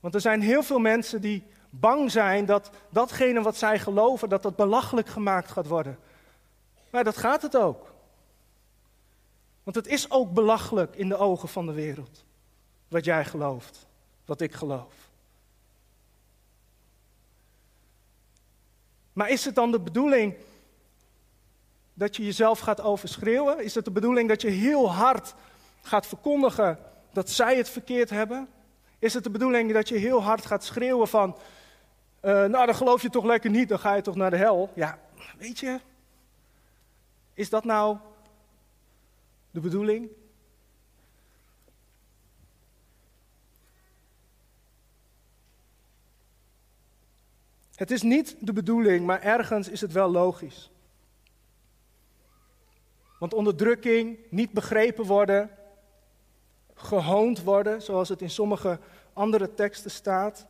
Want 0.00 0.14
er 0.14 0.20
zijn 0.20 0.40
heel 0.40 0.62
veel 0.62 0.78
mensen 0.78 1.20
die 1.20 1.44
bang 1.70 2.10
zijn 2.10 2.46
dat 2.46 2.70
datgene 2.90 3.42
wat 3.42 3.56
zij 3.56 3.78
geloven, 3.78 4.28
dat 4.28 4.42
dat 4.42 4.56
belachelijk 4.56 5.08
gemaakt 5.08 5.50
gaat 5.50 5.66
worden. 5.66 5.98
Maar 6.90 7.04
dat 7.04 7.16
gaat 7.16 7.42
het 7.42 7.56
ook. 7.56 7.94
Want 9.62 9.76
het 9.76 9.86
is 9.86 10.10
ook 10.10 10.32
belachelijk 10.32 10.96
in 10.96 11.08
de 11.08 11.16
ogen 11.16 11.48
van 11.48 11.66
de 11.66 11.72
wereld. 11.72 12.24
Wat 12.88 13.04
jij 13.04 13.24
gelooft, 13.24 13.86
wat 14.24 14.40
ik 14.40 14.52
geloof. 14.52 15.12
Maar 19.14 19.30
is 19.30 19.44
het 19.44 19.54
dan 19.54 19.70
de 19.70 19.80
bedoeling 19.80 20.34
dat 21.94 22.16
je 22.16 22.24
jezelf 22.24 22.58
gaat 22.58 22.80
overschreeuwen? 22.80 23.64
Is 23.64 23.74
het 23.74 23.84
de 23.84 23.90
bedoeling 23.90 24.28
dat 24.28 24.42
je 24.42 24.48
heel 24.48 24.92
hard 24.92 25.34
gaat 25.82 26.06
verkondigen 26.06 26.78
dat 27.12 27.30
zij 27.30 27.56
het 27.56 27.68
verkeerd 27.68 28.10
hebben? 28.10 28.48
Is 28.98 29.14
het 29.14 29.24
de 29.24 29.30
bedoeling 29.30 29.72
dat 29.72 29.88
je 29.88 29.96
heel 29.96 30.22
hard 30.22 30.46
gaat 30.46 30.64
schreeuwen 30.64 31.08
van, 31.08 31.36
uh, 32.24 32.30
nou 32.30 32.66
dan 32.66 32.74
geloof 32.74 33.02
je 33.02 33.10
toch 33.10 33.24
lekker 33.24 33.50
niet, 33.50 33.68
dan 33.68 33.78
ga 33.78 33.94
je 33.94 34.02
toch 34.02 34.14
naar 34.14 34.30
de 34.30 34.36
hel? 34.36 34.70
Ja, 34.74 34.98
weet 35.38 35.58
je, 35.58 35.80
is 37.34 37.48
dat 37.48 37.64
nou 37.64 37.96
de 39.50 39.60
bedoeling? 39.60 40.08
Het 47.74 47.90
is 47.90 48.02
niet 48.02 48.36
de 48.40 48.52
bedoeling, 48.52 49.06
maar 49.06 49.22
ergens 49.22 49.68
is 49.68 49.80
het 49.80 49.92
wel 49.92 50.10
logisch. 50.10 50.70
Want 53.18 53.34
onderdrukking, 53.34 54.18
niet 54.30 54.52
begrepen 54.52 55.04
worden, 55.04 55.50
gehoond 56.74 57.42
worden, 57.42 57.82
zoals 57.82 58.08
het 58.08 58.22
in 58.22 58.30
sommige 58.30 58.78
andere 59.12 59.54
teksten 59.54 59.90
staat. 59.90 60.46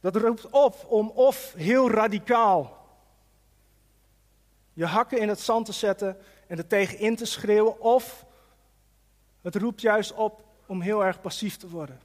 Dat 0.00 0.16
roept 0.16 0.50
op 0.50 0.86
om 0.88 1.10
of 1.10 1.52
heel 1.56 1.90
radicaal 1.90 2.76
je 4.76 4.86
hakken 4.86 5.18
in 5.18 5.28
het 5.28 5.40
zand 5.40 5.66
te 5.66 5.72
zetten 5.72 6.16
en 6.46 6.58
er 6.58 6.66
tegen 6.66 6.98
in 6.98 7.16
te 7.16 7.24
schreeuwen, 7.24 7.80
of 7.80 8.24
het 9.42 9.56
roept 9.56 9.80
juist 9.80 10.12
op 10.12 10.44
om 10.66 10.80
heel 10.80 11.04
erg 11.04 11.20
passief 11.20 11.56
te 11.56 11.68
worden. 11.68 12.00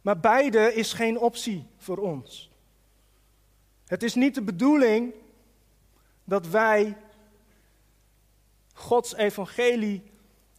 Maar 0.00 0.20
beide 0.20 0.74
is 0.74 0.92
geen 0.92 1.18
optie 1.18 1.66
voor 1.76 1.98
ons. 1.98 2.50
Het 3.86 4.02
is 4.02 4.14
niet 4.14 4.34
de 4.34 4.42
bedoeling 4.42 5.14
dat 6.24 6.46
wij 6.46 6.96
Gods 8.72 9.14
evangelie 9.14 10.02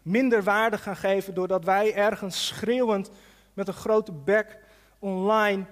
minder 0.01 0.43
waarde 0.43 0.77
gaan 0.77 0.96
geven 0.96 1.34
doordat 1.34 1.63
wij 1.63 1.93
ergens 1.96 2.48
schreeuwend 2.48 3.12
met 3.53 3.67
een 3.67 3.74
grote 3.74 4.12
bek 4.12 4.58
online 5.00 5.65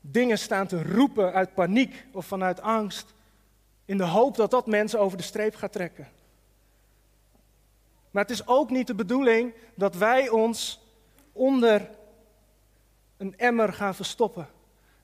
dingen 0.00 0.38
staan 0.38 0.66
te 0.66 0.82
roepen 0.82 1.32
uit 1.32 1.54
paniek 1.54 2.06
of 2.12 2.26
vanuit 2.26 2.60
angst, 2.60 3.14
in 3.84 3.96
de 3.96 4.04
hoop 4.04 4.36
dat 4.36 4.50
dat 4.50 4.66
mensen 4.66 5.00
over 5.00 5.16
de 5.16 5.24
streep 5.24 5.54
gaat 5.54 5.72
trekken. 5.72 6.08
Maar 8.10 8.22
het 8.22 8.32
is 8.32 8.46
ook 8.46 8.70
niet 8.70 8.86
de 8.86 8.94
bedoeling 8.94 9.54
dat 9.74 9.94
wij 9.96 10.28
ons 10.28 10.80
onder 11.32 11.90
een 13.16 13.38
emmer 13.38 13.72
gaan 13.72 13.94
verstoppen. 13.94 14.48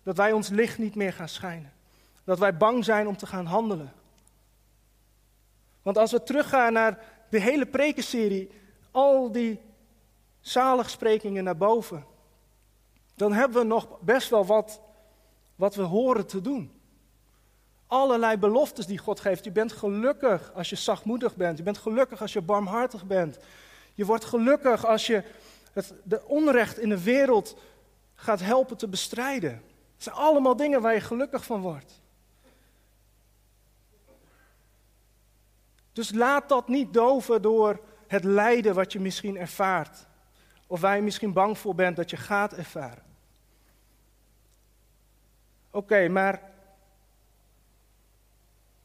Dat 0.02 0.16
wij 0.16 0.32
ons 0.32 0.48
licht 0.48 0.78
niet 0.78 0.94
meer 0.94 1.12
gaan 1.12 1.28
schijnen. 1.28 1.72
Dat 2.24 2.38
wij 2.38 2.56
bang 2.56 2.84
zijn 2.84 3.08
om 3.08 3.16
te 3.16 3.26
gaan 3.26 3.46
handelen. 3.46 3.92
Want 5.82 5.98
als 5.98 6.10
we 6.10 6.22
teruggaan 6.22 6.72
naar 6.72 6.98
de 7.30 7.40
hele 7.40 7.66
prekenserie, 7.66 8.50
al 8.90 9.32
die 9.32 9.60
zaligsprekingen 10.40 11.44
naar 11.44 11.56
boven, 11.56 12.04
dan 13.14 13.32
hebben 13.32 13.60
we 13.60 13.66
nog 13.66 14.00
best 14.00 14.28
wel 14.28 14.46
wat, 14.46 14.80
wat 15.56 15.74
we 15.74 15.82
horen 15.82 16.26
te 16.26 16.40
doen. 16.40 16.72
Allerlei 17.86 18.36
beloftes 18.36 18.86
die 18.86 18.98
God 18.98 19.20
geeft. 19.20 19.44
Je 19.44 19.50
bent 19.50 19.72
gelukkig 19.72 20.52
als 20.54 20.70
je 20.70 20.76
zachtmoedig 20.76 21.36
bent. 21.36 21.58
Je 21.58 21.64
bent 21.64 21.78
gelukkig 21.78 22.20
als 22.20 22.32
je 22.32 22.40
barmhartig 22.40 23.06
bent. 23.06 23.38
Je 23.94 24.04
wordt 24.04 24.24
gelukkig 24.24 24.86
als 24.86 25.06
je 25.06 25.22
het, 25.72 25.94
de 26.02 26.26
onrecht 26.26 26.78
in 26.78 26.88
de 26.88 27.02
wereld 27.02 27.56
gaat 28.20 28.40
helpen 28.40 28.76
te 28.76 28.88
bestrijden. 28.88 29.52
Het 29.94 30.02
zijn 30.02 30.14
allemaal 30.14 30.56
dingen 30.56 30.80
waar 30.80 30.94
je 30.94 31.00
gelukkig 31.00 31.44
van 31.44 31.60
wordt. 31.60 32.00
Dus 35.92 36.12
laat 36.12 36.48
dat 36.48 36.68
niet 36.68 36.92
doven 36.92 37.42
door 37.42 37.80
het 38.06 38.24
lijden 38.24 38.74
wat 38.74 38.92
je 38.92 39.00
misschien 39.00 39.36
ervaart. 39.36 40.06
Of 40.66 40.80
waar 40.80 40.96
je 40.96 41.02
misschien 41.02 41.32
bang 41.32 41.58
voor 41.58 41.74
bent 41.74 41.96
dat 41.96 42.10
je 42.10 42.16
gaat 42.16 42.52
ervaren. 42.52 43.02
Oké, 45.70 46.08
maar 46.08 46.42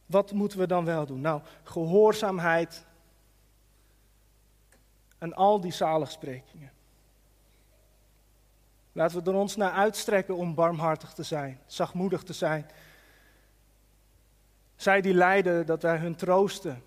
wat 0.05 0.31
moeten 0.31 0.59
we 0.59 0.67
dan 0.67 0.85
wel 0.85 1.05
doen? 1.05 1.21
Nou, 1.21 1.41
gehoorzaamheid 1.63 2.85
en 5.17 5.33
al 5.33 5.61
die 5.61 5.71
zaligsprekingen. 5.71 6.71
Laten 8.95 9.23
we 9.23 9.29
er 9.31 9.37
ons 9.37 9.55
naar 9.55 9.71
uitstrekken 9.71 10.35
om 10.35 10.53
barmhartig 10.53 11.13
te 11.13 11.23
zijn, 11.23 11.59
zachtmoedig 11.65 12.23
te 12.23 12.33
zijn. 12.33 12.69
Zij 14.75 15.01
die 15.01 15.13
lijden, 15.13 15.65
dat 15.65 15.81
wij 15.81 15.97
hun 15.97 16.15
troosten. 16.15 16.83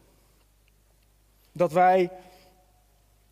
Dat 1.53 1.73
wij 1.73 2.11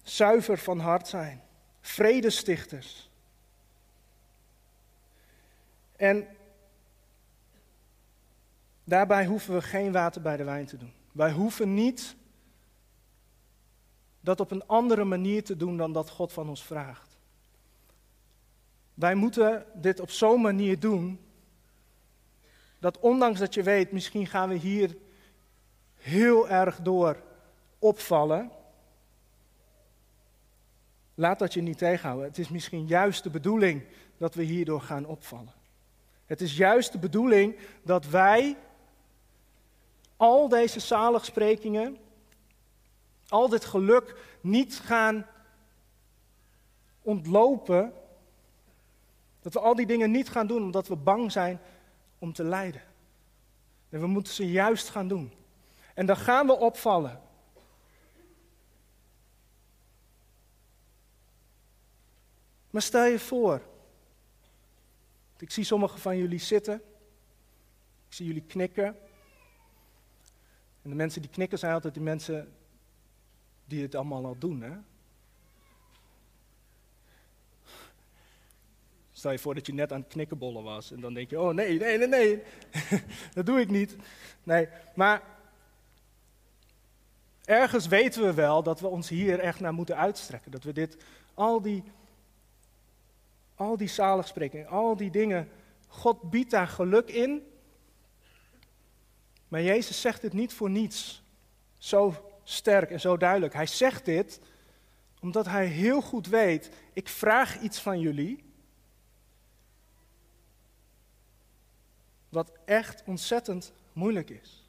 zuiver 0.02 0.58
van 0.58 0.78
hart 0.78 1.08
zijn, 1.08 1.42
vredestichters. 1.80 3.10
En 5.96 6.26
daarbij 8.84 9.26
hoeven 9.26 9.54
we 9.54 9.62
geen 9.62 9.92
water 9.92 10.22
bij 10.22 10.36
de 10.36 10.44
wijn 10.44 10.66
te 10.66 10.76
doen. 10.76 10.92
Wij 11.12 11.32
hoeven 11.32 11.74
niet 11.74 12.16
dat 14.20 14.40
op 14.40 14.50
een 14.50 14.66
andere 14.66 15.04
manier 15.04 15.44
te 15.44 15.56
doen 15.56 15.76
dan 15.76 15.92
dat 15.92 16.10
God 16.10 16.32
van 16.32 16.48
ons 16.48 16.64
vraagt. 16.64 17.05
Wij 18.96 19.14
moeten 19.14 19.66
dit 19.74 20.00
op 20.00 20.10
zo'n 20.10 20.40
manier 20.40 20.80
doen 20.80 21.20
dat 22.78 22.98
ondanks 22.98 23.38
dat 23.38 23.54
je 23.54 23.62
weet, 23.62 23.92
misschien 23.92 24.26
gaan 24.26 24.48
we 24.48 24.54
hier 24.54 24.96
heel 25.96 26.48
erg 26.48 26.80
door 26.80 27.22
opvallen. 27.78 28.50
Laat 31.14 31.38
dat 31.38 31.54
je 31.54 31.60
niet 31.60 31.78
tegenhouden. 31.78 32.26
Het 32.26 32.38
is 32.38 32.48
misschien 32.48 32.86
juist 32.86 33.22
de 33.22 33.30
bedoeling 33.30 33.84
dat 34.16 34.34
we 34.34 34.42
hierdoor 34.42 34.80
gaan 34.80 35.06
opvallen. 35.06 35.52
Het 36.26 36.40
is 36.40 36.56
juist 36.56 36.92
de 36.92 36.98
bedoeling 36.98 37.56
dat 37.82 38.06
wij 38.06 38.56
al 40.16 40.48
deze 40.48 40.80
zaligsprekingen, 40.80 41.96
al 43.28 43.48
dit 43.48 43.64
geluk 43.64 44.16
niet 44.40 44.74
gaan 44.84 45.26
ontlopen. 47.02 47.92
Dat 49.46 49.54
we 49.54 49.60
al 49.60 49.74
die 49.74 49.86
dingen 49.86 50.10
niet 50.10 50.28
gaan 50.28 50.46
doen 50.46 50.62
omdat 50.62 50.88
we 50.88 50.96
bang 50.96 51.32
zijn 51.32 51.60
om 52.18 52.32
te 52.32 52.44
lijden. 52.44 52.82
En 53.88 54.00
we 54.00 54.06
moeten 54.06 54.32
ze 54.32 54.50
juist 54.50 54.88
gaan 54.88 55.08
doen. 55.08 55.32
En 55.94 56.06
dan 56.06 56.16
gaan 56.16 56.46
we 56.46 56.56
opvallen. 56.56 57.20
Maar 62.70 62.82
stel 62.82 63.04
je 63.04 63.18
voor, 63.18 63.62
ik 65.38 65.50
zie 65.50 65.64
sommigen 65.64 66.00
van 66.00 66.16
jullie 66.16 66.38
zitten, 66.38 66.74
ik 68.08 68.14
zie 68.14 68.26
jullie 68.26 68.44
knikken. 68.46 68.96
En 70.82 70.90
de 70.90 70.94
mensen 70.94 71.22
die 71.22 71.30
knikken 71.30 71.58
zijn 71.58 71.72
altijd 71.72 71.94
die 71.94 72.02
mensen 72.02 72.54
die 73.64 73.82
het 73.82 73.94
allemaal 73.94 74.24
al 74.24 74.38
doen. 74.38 74.62
Hè? 74.62 74.76
Stel 79.26 79.38
je 79.38 79.44
voor 79.44 79.54
dat 79.54 79.66
je 79.66 79.74
net 79.74 79.92
aan 79.92 80.00
het 80.00 80.08
knikkenbollen 80.08 80.62
was 80.62 80.92
en 80.92 81.00
dan 81.00 81.14
denk 81.14 81.30
je, 81.30 81.40
oh 81.40 81.54
nee, 81.54 81.78
nee, 81.78 81.98
nee, 81.98 82.08
nee, 82.08 82.42
dat 83.34 83.46
doe 83.46 83.60
ik 83.60 83.70
niet. 83.70 83.96
Nee, 84.42 84.68
maar 84.94 85.22
ergens 87.44 87.86
weten 87.86 88.22
we 88.22 88.34
wel 88.34 88.62
dat 88.62 88.80
we 88.80 88.86
ons 88.86 89.08
hier 89.08 89.38
echt 89.38 89.60
naar 89.60 89.74
moeten 89.74 89.96
uitstrekken. 89.96 90.50
Dat 90.50 90.62
we 90.64 90.72
dit, 90.72 90.96
al 91.34 91.62
die, 91.62 91.82
al 93.54 93.76
die 93.76 93.88
zaligsprekingen, 93.88 94.68
al 94.68 94.96
die 94.96 95.10
dingen, 95.10 95.48
God 95.88 96.30
biedt 96.30 96.50
daar 96.50 96.68
geluk 96.68 97.08
in. 97.10 97.46
Maar 99.48 99.62
Jezus 99.62 100.00
zegt 100.00 100.20
dit 100.20 100.32
niet 100.32 100.52
voor 100.52 100.70
niets. 100.70 101.22
Zo 101.78 102.14
sterk 102.44 102.90
en 102.90 103.00
zo 103.00 103.16
duidelijk. 103.16 103.54
Hij 103.54 103.66
zegt 103.66 104.04
dit 104.04 104.40
omdat 105.20 105.46
hij 105.46 105.66
heel 105.66 106.00
goed 106.00 106.26
weet, 106.26 106.70
ik 106.92 107.08
vraag 107.08 107.60
iets 107.60 107.80
van 107.80 108.00
jullie 108.00 108.45
wat 112.28 112.52
echt 112.64 113.02
ontzettend 113.06 113.72
moeilijk 113.92 114.30
is. 114.30 114.64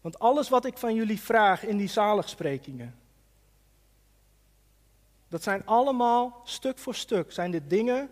Want 0.00 0.18
alles 0.18 0.48
wat 0.48 0.64
ik 0.64 0.78
van 0.78 0.94
jullie 0.94 1.20
vraag 1.20 1.64
in 1.64 1.76
die 1.76 1.88
zaligsprekingen, 1.88 2.98
dat 5.28 5.42
zijn 5.42 5.66
allemaal 5.66 6.40
stuk 6.44 6.78
voor 6.78 6.94
stuk, 6.94 7.32
zijn 7.32 7.50
dit 7.50 7.70
dingen 7.70 8.10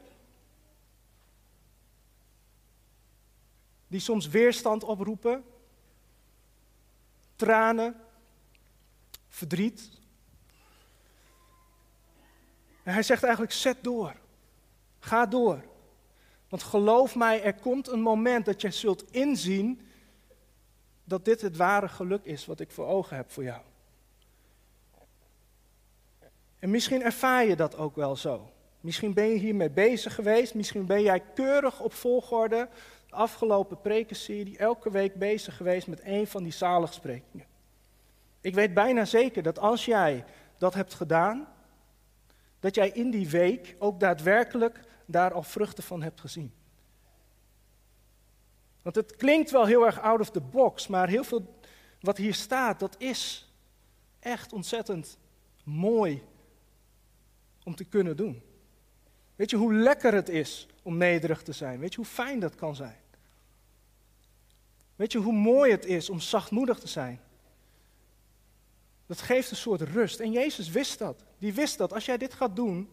die 3.87 4.01
soms 4.01 4.29
weerstand 4.29 4.85
oproepen, 4.85 5.45
tranen, 7.37 8.01
verdriet. 9.29 9.91
En 12.83 12.93
hij 12.93 13.03
zegt 13.03 13.23
eigenlijk, 13.23 13.53
zet 13.53 13.85
door, 13.85 14.17
ga 14.99 15.27
door. 15.27 15.65
Want 16.49 16.62
geloof 16.62 17.14
mij, 17.14 17.43
er 17.43 17.55
komt 17.55 17.88
een 17.88 18.00
moment 18.00 18.45
dat 18.45 18.61
je 18.61 18.71
zult 18.71 19.11
inzien 19.11 19.81
dat 21.05 21.25
dit 21.25 21.40
het 21.40 21.57
ware 21.57 21.88
geluk 21.88 22.25
is 22.25 22.47
wat 22.47 22.61
ik 22.61 22.71
voor 22.71 22.87
ogen 22.87 23.17
heb 23.17 23.31
voor 23.31 23.43
jou. 23.43 23.61
En 26.59 26.71
misschien 26.71 27.02
ervaar 27.02 27.47
je 27.47 27.57
dat 27.57 27.76
ook 27.76 27.97
wel 27.97 28.17
zo. 28.17 28.50
Misschien 28.81 29.12
ben 29.12 29.28
je 29.28 29.38
hiermee 29.38 29.71
bezig 29.71 30.14
geweest. 30.14 30.55
Misschien 30.55 30.87
ben 30.87 31.02
jij 31.02 31.23
keurig 31.35 31.81
op 31.81 31.93
volgorde 31.93 32.69
de 33.09 33.14
afgelopen 33.14 33.81
prekenserie 33.81 34.59
elke 34.59 34.90
week 34.90 35.14
bezig 35.14 35.57
geweest 35.57 35.87
met 35.87 36.00
een 36.05 36.26
van 36.26 36.43
die 36.43 36.52
zaligsprekingen. 36.52 37.47
Ik 38.40 38.55
weet 38.55 38.75
bijna 38.75 39.05
zeker 39.05 39.42
dat 39.42 39.59
als 39.59 39.85
jij 39.85 40.25
dat 40.59 40.75
hebt 40.75 40.94
gedaan, 40.94 41.49
dat 42.61 42.75
jij 42.75 42.90
in 42.90 43.11
die 43.11 43.29
week 43.29 43.77
ook 43.79 44.01
daadwerkelijk 44.01 44.81
daar 45.11 45.33
al 45.33 45.42
vruchten 45.42 45.85
van 45.85 46.03
hebt 46.03 46.21
gezien. 46.21 46.53
Want 48.83 48.97
het 48.97 49.16
klinkt 49.16 49.51
wel 49.51 49.66
heel 49.66 49.87
erg 49.87 50.01
out 50.01 50.21
of 50.21 50.31
the 50.31 50.40
box, 50.40 50.87
maar 50.87 51.09
heel 51.09 51.25
veel 51.25 51.59
wat 52.01 52.16
hier 52.16 52.35
staat, 52.35 52.81
dat 52.81 52.94
is 52.99 53.53
echt 54.18 54.53
ontzettend 54.53 55.18
mooi 55.64 56.23
om 57.64 57.75
te 57.75 57.85
kunnen 57.85 58.16
doen. 58.16 58.42
Weet 59.37 59.51
je 59.51 59.57
hoe 59.57 59.75
lekker 59.75 60.14
het 60.14 60.29
is 60.29 60.66
om 60.83 60.97
nederig 60.97 61.42
te 61.42 61.53
zijn? 61.53 61.79
Weet 61.79 61.90
je 61.90 61.97
hoe 61.97 62.07
fijn 62.07 62.40
dat 62.40 62.55
kan 62.55 62.77
zijn? 62.77 63.01
Weet 64.97 65.12
je 65.12 65.18
hoe 65.18 65.33
mooi 65.33 65.71
het 65.71 65.85
is 65.85 66.11
om 66.11 66.21
zachtmoedig 66.21 66.79
te 66.79 66.88
zijn? 66.88 67.21
Dat 69.07 69.21
geeft 69.21 69.51
een 69.51 69.57
soort 69.57 69.81
rust. 69.81 70.21
En 70.21 70.33
Jezus 70.33 70.68
wist 70.68 70.99
dat. 70.99 71.25
Die 71.38 71.53
wist 71.53 71.79
dat. 71.79 71.92
Als 71.92 72.05
jij 72.05 72.18
dit 72.18 72.35
gaat 72.35 72.57
doen, 72.57 72.90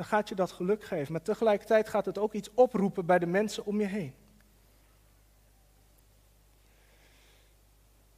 dan 0.00 0.08
gaat 0.08 0.28
je 0.28 0.34
dat 0.34 0.52
geluk 0.52 0.84
geven. 0.84 1.12
Maar 1.12 1.22
tegelijkertijd 1.22 1.88
gaat 1.88 2.06
het 2.06 2.18
ook 2.18 2.32
iets 2.32 2.50
oproepen 2.54 3.06
bij 3.06 3.18
de 3.18 3.26
mensen 3.26 3.64
om 3.64 3.80
je 3.80 3.86
heen. 3.86 4.14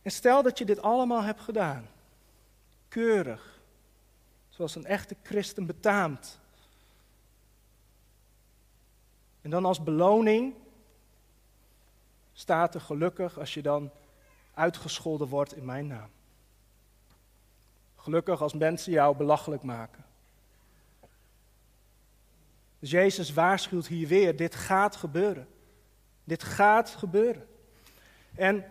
En 0.02 0.10
stel 0.10 0.42
dat 0.42 0.58
je 0.58 0.64
dit 0.64 0.82
allemaal 0.82 1.22
hebt 1.22 1.40
gedaan. 1.40 1.88
Keurig. 2.88 3.60
Zoals 4.48 4.74
een 4.74 4.86
echte 4.86 5.16
christen 5.22 5.66
betaamt. 5.66 6.40
En 9.40 9.50
dan 9.50 9.64
als 9.64 9.82
beloning 9.82 10.54
staat 12.32 12.74
er 12.74 12.80
gelukkig 12.80 13.38
als 13.38 13.54
je 13.54 13.62
dan 13.62 13.90
uitgescholden 14.54 15.28
wordt 15.28 15.56
in 15.56 15.64
mijn 15.64 15.86
naam. 15.86 16.10
Gelukkig 17.96 18.42
als 18.42 18.54
mensen 18.54 18.92
jou 18.92 19.16
belachelijk 19.16 19.62
maken. 19.62 20.11
Dus 22.82 22.90
Jezus 22.90 23.32
waarschuwt 23.32 23.86
hier 23.86 24.08
weer, 24.08 24.36
dit 24.36 24.54
gaat 24.54 24.96
gebeuren. 24.96 25.48
Dit 26.24 26.42
gaat 26.42 26.90
gebeuren. 26.90 27.46
En, 28.34 28.64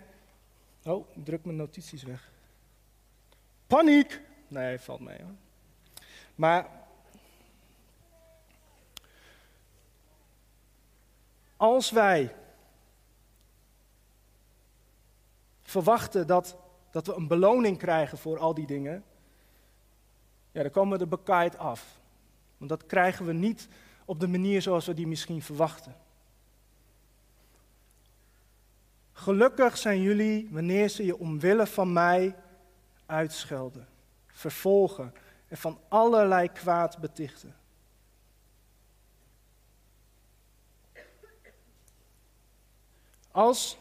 oh, 0.83 1.07
ik 1.15 1.25
druk 1.25 1.45
mijn 1.45 1.57
notities 1.57 2.03
weg. 2.03 2.31
Paniek! 3.67 4.21
Nee, 4.47 4.79
valt 4.79 4.99
mee 4.99 5.17
hoor. 5.21 5.35
Maar, 6.35 6.69
als 11.57 11.91
wij 11.91 12.35
verwachten 15.61 16.27
dat, 16.27 16.57
dat 16.91 17.07
we 17.07 17.13
een 17.13 17.27
beloning 17.27 17.77
krijgen 17.77 18.17
voor 18.17 18.39
al 18.39 18.53
die 18.53 18.67
dingen, 18.67 19.03
ja, 20.51 20.61
dan 20.61 20.71
komen 20.71 20.97
we 20.97 21.03
er 21.03 21.09
bekaaid 21.09 21.57
af. 21.57 21.99
Want 22.57 22.69
dat 22.69 22.85
krijgen 22.85 23.25
we 23.25 23.33
niet 23.33 23.67
op 24.11 24.19
de 24.19 24.27
manier 24.27 24.61
zoals 24.61 24.85
we 24.85 24.93
die 24.93 25.07
misschien 25.07 25.41
verwachten. 25.41 25.95
Gelukkig 29.13 29.77
zijn 29.77 30.01
jullie 30.01 30.47
wanneer 30.51 30.89
ze 30.89 31.05
je 31.05 31.17
omwille 31.17 31.67
van 31.67 31.93
mij 31.93 32.35
uitschelden, 33.05 33.87
vervolgen 34.27 35.13
en 35.47 35.57
van 35.57 35.79
allerlei 35.87 36.51
kwaad 36.51 36.97
betichten. 36.97 37.55
Als, 43.31 43.77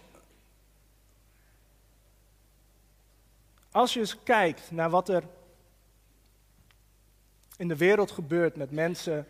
als 3.71 3.95
je 3.95 4.01
eens 4.01 4.23
kijkt 4.23 4.71
naar 4.71 4.91
wat 4.91 5.09
er 5.09 5.25
in 7.57 7.69
de 7.69 7.77
wereld 7.77 8.11
gebeurt 8.11 8.57
met 8.57 8.71
mensen, 8.71 9.27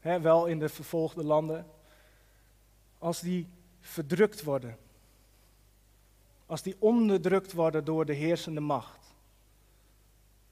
wel 0.00 0.46
in 0.46 0.58
de 0.58 0.68
vervolgde 0.68 1.24
landen, 1.24 1.66
als 2.98 3.20
die 3.20 3.48
verdrukt 3.80 4.42
worden, 4.42 4.78
als 6.46 6.62
die 6.62 6.76
onderdrukt 6.78 7.52
worden 7.52 7.84
door 7.84 8.04
de 8.04 8.12
heersende 8.12 8.60
macht, 8.60 9.14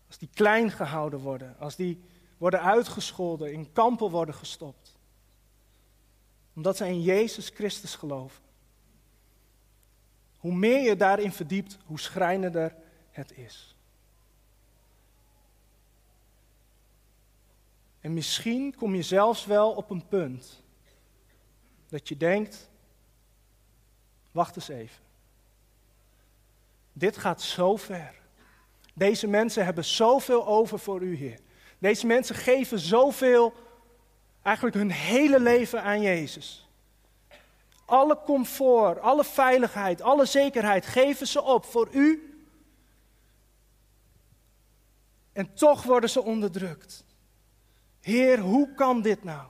als 0.06 0.18
die 0.18 0.28
klein 0.34 0.70
gehouden 0.70 1.20
worden, 1.20 1.56
als 1.58 1.76
die 1.76 2.00
worden 2.36 2.62
uitgescholden, 2.62 3.52
in 3.52 3.72
kampen 3.72 4.10
worden 4.10 4.34
gestopt, 4.34 4.96
omdat 6.54 6.76
zij 6.76 6.88
in 6.88 7.02
Jezus 7.02 7.48
Christus 7.48 7.94
geloven. 7.94 8.42
Hoe 10.38 10.54
meer 10.54 10.80
je 10.80 10.96
daarin 10.96 11.32
verdiept, 11.32 11.78
hoe 11.84 12.00
schrijnender 12.00 12.74
het 13.10 13.36
is. 13.36 13.77
En 18.08 18.14
misschien 18.14 18.74
kom 18.74 18.94
je 18.94 19.02
zelfs 19.02 19.44
wel 19.44 19.70
op 19.70 19.90
een 19.90 20.06
punt 20.08 20.62
dat 21.88 22.08
je 22.08 22.16
denkt, 22.16 22.70
wacht 24.32 24.56
eens 24.56 24.68
even. 24.68 25.02
Dit 26.92 27.16
gaat 27.16 27.42
zo 27.42 27.76
ver. 27.76 28.14
Deze 28.94 29.26
mensen 29.26 29.64
hebben 29.64 29.84
zoveel 29.84 30.46
over 30.46 30.78
voor 30.78 31.02
u, 31.02 31.16
Heer. 31.16 31.38
Deze 31.78 32.06
mensen 32.06 32.34
geven 32.34 32.78
zoveel, 32.78 33.52
eigenlijk 34.42 34.76
hun 34.76 34.90
hele 34.90 35.40
leven 35.40 35.82
aan 35.82 36.00
Jezus. 36.00 36.68
Alle 37.84 38.18
comfort, 38.24 38.98
alle 38.98 39.24
veiligheid, 39.24 40.02
alle 40.02 40.26
zekerheid 40.26 40.86
geven 40.86 41.26
ze 41.26 41.42
op 41.42 41.64
voor 41.64 41.88
u. 41.92 42.34
En 45.32 45.54
toch 45.54 45.82
worden 45.82 46.10
ze 46.10 46.22
onderdrukt. 46.22 47.06
Heer, 48.00 48.38
hoe 48.38 48.74
kan 48.74 49.02
dit 49.02 49.24
nou? 49.24 49.48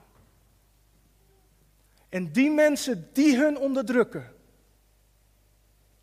En 2.09 2.31
die 2.31 2.51
mensen 2.51 3.09
die 3.13 3.37
hun 3.37 3.57
onderdrukken, 3.57 4.33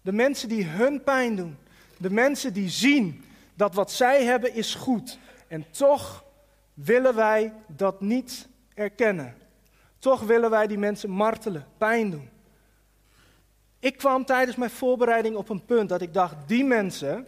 de 0.03 0.13
mensen 0.13 0.49
die 0.49 0.65
hun 0.65 1.03
pijn 1.03 1.37
doen, 1.37 1.57
de 1.97 2.11
mensen 2.11 2.53
die 2.53 2.69
zien 2.69 3.25
dat 3.55 3.75
wat 3.75 3.93
zij 3.93 4.25
hebben 4.25 4.55
is 4.55 4.75
goed 4.75 5.19
en 5.49 5.71
toch 5.71 6.25
willen 6.75 7.15
wij 7.15 7.53
dat 7.67 8.01
niet 8.01 8.49
erkennen. 8.75 9.37
Toch 9.99 10.21
willen 10.21 10.51
wij 10.51 10.67
die 10.67 10.79
mensen 10.79 11.11
martelen, 11.11 11.67
pijn 11.79 12.11
doen. 12.11 12.29
Ik 13.79 13.97
kwam 13.97 14.25
tijdens 14.25 14.57
mijn 14.57 14.71
voorbereiding 14.71 15.37
op 15.37 15.49
een 15.49 15.65
punt 15.65 15.89
dat 15.89 16.03
ik 16.03 16.15
dacht, 16.15 16.49
die 16.49 16.65
mensen, 16.65 17.27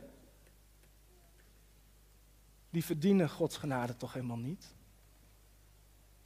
die 2.70 2.84
verdienen 2.84 3.30
Gods 3.30 3.56
genade 3.56 3.96
toch 3.96 4.12
helemaal 4.12 4.36
niet. 4.36 4.74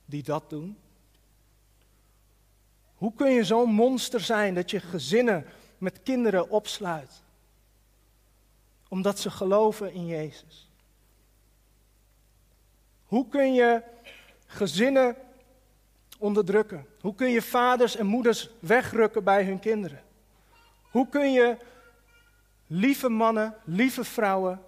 Die 0.04 0.22
dat 0.22 0.50
doen. 0.50 0.76
Hoe 2.94 3.12
kun 3.14 3.30
je 3.30 3.44
zo'n 3.44 3.70
monster 3.70 4.20
zijn 4.20 4.54
dat 4.54 4.70
je 4.70 4.80
gezinnen 4.80 5.46
met 5.78 6.02
kinderen 6.02 6.50
opsluit? 6.50 7.22
Omdat 8.88 9.18
ze 9.18 9.30
geloven 9.30 9.92
in 9.92 10.06
Jezus. 10.06 10.70
Hoe 13.04 13.28
kun 13.28 13.54
je 13.54 13.82
gezinnen 14.46 15.16
onderdrukken? 16.18 16.86
Hoe 17.00 17.14
kun 17.14 17.30
je 17.30 17.42
vaders 17.42 17.96
en 17.96 18.06
moeders 18.06 18.50
wegrukken 18.60 19.24
bij 19.24 19.44
hun 19.44 19.60
kinderen? 19.60 20.02
Hoe 20.90 21.08
kun 21.08 21.32
je 21.32 21.56
lieve 22.66 23.08
mannen, 23.08 23.56
lieve 23.64 24.04
vrouwen 24.04 24.62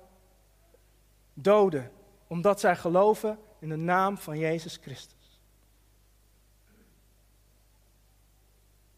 doden 1.35 1.93
omdat 2.27 2.61
zij 2.61 2.77
geloven 2.77 3.39
in 3.59 3.69
de 3.69 3.77
naam 3.77 4.19
van 4.19 4.39
Jezus 4.39 4.79
Christus? 4.83 5.24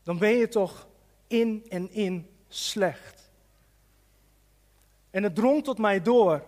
Dan 0.07 0.19
ben 0.19 0.37
je 0.37 0.49
toch 0.49 0.87
in 1.27 1.67
en 1.69 1.91
in 1.91 2.31
slecht. 2.49 3.31
En 5.11 5.23
het 5.23 5.35
drong 5.35 5.65
tot 5.65 5.79
mij 5.79 6.03
door, 6.03 6.45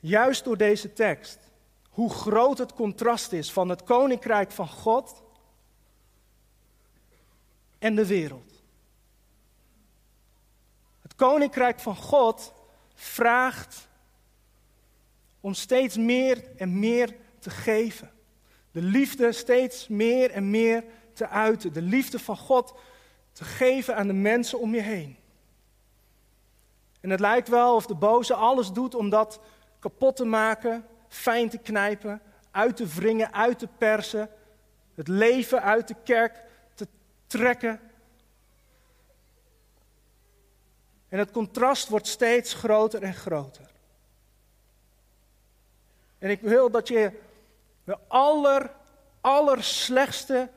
juist 0.00 0.44
door 0.44 0.56
deze 0.56 0.92
tekst, 0.92 1.38
hoe 1.88 2.10
groot 2.10 2.58
het 2.58 2.74
contrast 2.74 3.32
is 3.32 3.52
van 3.52 3.68
het 3.68 3.82
koninkrijk 3.84 4.50
van 4.50 4.68
God 4.68 5.22
en 7.78 7.94
de 7.94 8.06
wereld. 8.06 8.62
Het 11.02 11.14
koninkrijk 11.14 11.80
van 11.80 11.96
God 11.96 12.52
vraagt 12.94 13.88
om 15.40 15.54
steeds 15.54 15.96
meer 15.96 16.56
en 16.56 16.78
meer 16.78 17.16
te 17.38 17.50
geven. 17.50 18.12
De 18.70 18.82
liefde 18.82 19.32
steeds 19.32 19.88
meer 19.88 20.30
en 20.30 20.50
meer 20.50 20.84
te 21.16 21.28
uiten. 21.28 21.72
De 21.72 21.82
liefde 21.82 22.18
van 22.18 22.36
God 22.36 22.74
te 23.32 23.44
geven 23.44 23.96
aan 23.96 24.06
de 24.06 24.12
mensen 24.12 24.60
om 24.60 24.74
je 24.74 24.80
heen. 24.80 25.16
En 27.00 27.10
het 27.10 27.20
lijkt 27.20 27.48
wel 27.48 27.74
of 27.74 27.86
de 27.86 27.94
boze 27.94 28.34
alles 28.34 28.72
doet 28.72 28.94
om 28.94 29.08
dat 29.08 29.40
kapot 29.78 30.16
te 30.16 30.24
maken, 30.24 30.86
fijn 31.08 31.48
te 31.48 31.58
knijpen, 31.58 32.22
uit 32.50 32.76
te 32.76 32.86
wringen, 32.86 33.32
uit 33.32 33.58
te 33.58 33.68
persen, 33.78 34.30
het 34.94 35.08
leven 35.08 35.62
uit 35.62 35.88
de 35.88 35.96
kerk 36.04 36.44
te 36.74 36.88
trekken. 37.26 37.80
En 41.08 41.18
het 41.18 41.30
contrast 41.30 41.88
wordt 41.88 42.06
steeds 42.06 42.54
groter 42.54 43.02
en 43.02 43.14
groter. 43.14 43.70
En 46.18 46.30
ik 46.30 46.40
wil 46.40 46.70
dat 46.70 46.88
je 46.88 47.20
de 47.84 47.98
aller, 48.08 48.70
allerslechtste 49.20 50.50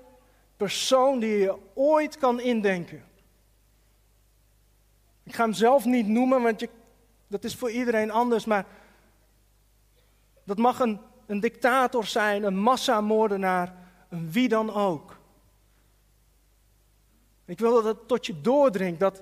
persoon 0.57 1.19
die 1.19 1.37
je 1.37 1.57
ooit 1.73 2.17
kan 2.17 2.39
indenken. 2.39 3.03
Ik 5.23 5.35
ga 5.35 5.43
hem 5.43 5.53
zelf 5.53 5.85
niet 5.85 6.07
noemen, 6.07 6.41
want 6.41 6.59
je, 6.59 6.69
dat 7.27 7.43
is 7.43 7.55
voor 7.55 7.71
iedereen 7.71 8.11
anders, 8.11 8.45
maar 8.45 8.65
dat 10.43 10.57
mag 10.57 10.79
een, 10.79 10.99
een 11.25 11.39
dictator 11.39 12.05
zijn, 12.05 12.43
een 12.43 12.57
massamoordenaar, 12.57 13.73
een 14.09 14.31
wie 14.31 14.47
dan 14.47 14.73
ook. 14.73 15.17
Ik 17.45 17.59
wil 17.59 17.73
dat 17.73 17.83
het 17.83 18.07
tot 18.07 18.25
je 18.25 18.41
doordringt 18.41 18.99
dat 18.99 19.21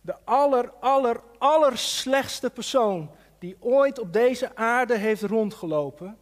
de 0.00 0.16
aller, 0.24 0.70
aller, 0.70 1.20
aller 1.38 1.78
slechtste 1.78 2.50
persoon 2.50 3.10
die 3.38 3.56
ooit 3.60 3.98
op 3.98 4.12
deze 4.12 4.56
aarde 4.56 4.96
heeft 4.96 5.22
rondgelopen, 5.22 6.18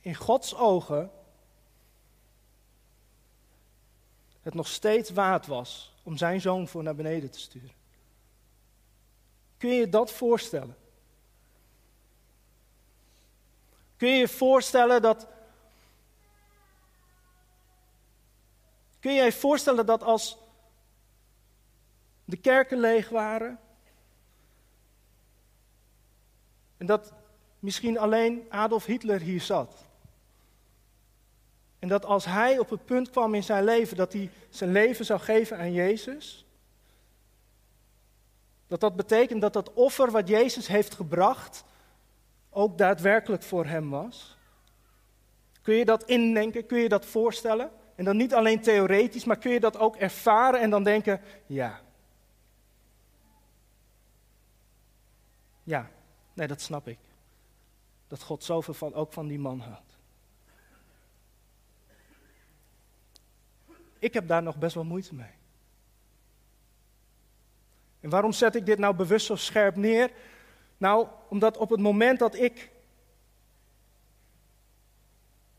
in 0.00 0.14
Gods 0.14 0.54
ogen 0.54 1.10
het 4.42 4.54
nog 4.54 4.68
steeds 4.68 5.10
waard 5.10 5.46
was 5.46 5.94
om 6.02 6.16
zijn 6.16 6.40
zoon 6.40 6.68
voor 6.68 6.82
naar 6.82 6.94
beneden 6.94 7.30
te 7.30 7.38
sturen. 7.38 7.72
Kun 9.56 9.68
je 9.70 9.74
je 9.74 9.88
dat 9.88 10.12
voorstellen? 10.12 10.76
Kun 13.96 14.08
je 14.08 14.18
je 14.18 14.28
voorstellen 14.28 15.02
dat. 15.02 15.26
Kun 19.00 19.12
je 19.12 19.22
je 19.22 19.32
voorstellen 19.32 19.86
dat 19.86 20.02
als 20.02 20.38
de 22.24 22.36
kerken 22.36 22.80
leeg 22.80 23.08
waren. 23.08 23.58
En 26.76 26.86
dat 26.86 27.12
misschien 27.58 27.98
alleen 27.98 28.46
Adolf 28.48 28.84
Hitler 28.84 29.20
hier 29.20 29.40
zat. 29.40 29.89
En 31.80 31.88
dat 31.88 32.04
als 32.04 32.24
hij 32.24 32.58
op 32.58 32.70
het 32.70 32.84
punt 32.84 33.10
kwam 33.10 33.34
in 33.34 33.42
zijn 33.42 33.64
leven 33.64 33.96
dat 33.96 34.12
hij 34.12 34.30
zijn 34.50 34.72
leven 34.72 35.04
zou 35.04 35.20
geven 35.20 35.58
aan 35.58 35.72
Jezus, 35.72 36.44
dat 38.66 38.80
dat 38.80 38.96
betekent 38.96 39.40
dat 39.40 39.52
dat 39.52 39.72
offer 39.72 40.10
wat 40.10 40.28
Jezus 40.28 40.66
heeft 40.66 40.94
gebracht 40.94 41.64
ook 42.50 42.78
daadwerkelijk 42.78 43.42
voor 43.42 43.66
hem 43.66 43.90
was. 43.90 44.36
Kun 45.62 45.74
je 45.74 45.84
dat 45.84 46.04
indenken? 46.04 46.66
Kun 46.66 46.78
je 46.78 46.88
dat 46.88 47.06
voorstellen? 47.06 47.70
En 47.94 48.04
dan 48.04 48.16
niet 48.16 48.34
alleen 48.34 48.60
theoretisch, 48.60 49.24
maar 49.24 49.38
kun 49.38 49.50
je 49.50 49.60
dat 49.60 49.76
ook 49.76 49.96
ervaren 49.96 50.60
en 50.60 50.70
dan 50.70 50.84
denken, 50.84 51.20
ja. 51.46 51.80
Ja, 55.62 55.90
nee, 56.32 56.46
dat 56.46 56.60
snap 56.60 56.88
ik. 56.88 56.98
Dat 58.08 58.22
God 58.22 58.44
zoveel 58.44 58.74
van, 58.74 58.94
ook 58.94 59.12
van 59.12 59.26
die 59.26 59.38
man 59.38 59.60
houdt. 59.60 59.89
Ik 64.00 64.14
heb 64.14 64.28
daar 64.28 64.42
nog 64.42 64.56
best 64.56 64.74
wel 64.74 64.84
moeite 64.84 65.14
mee. 65.14 65.38
En 68.00 68.10
waarom 68.10 68.32
zet 68.32 68.54
ik 68.54 68.66
dit 68.66 68.78
nou 68.78 68.94
bewust 68.94 69.26
zo 69.26 69.36
scherp 69.36 69.76
neer? 69.76 70.10
Nou, 70.76 71.08
omdat 71.28 71.56
op 71.56 71.70
het 71.70 71.80
moment 71.80 72.18
dat 72.18 72.34
ik 72.34 72.70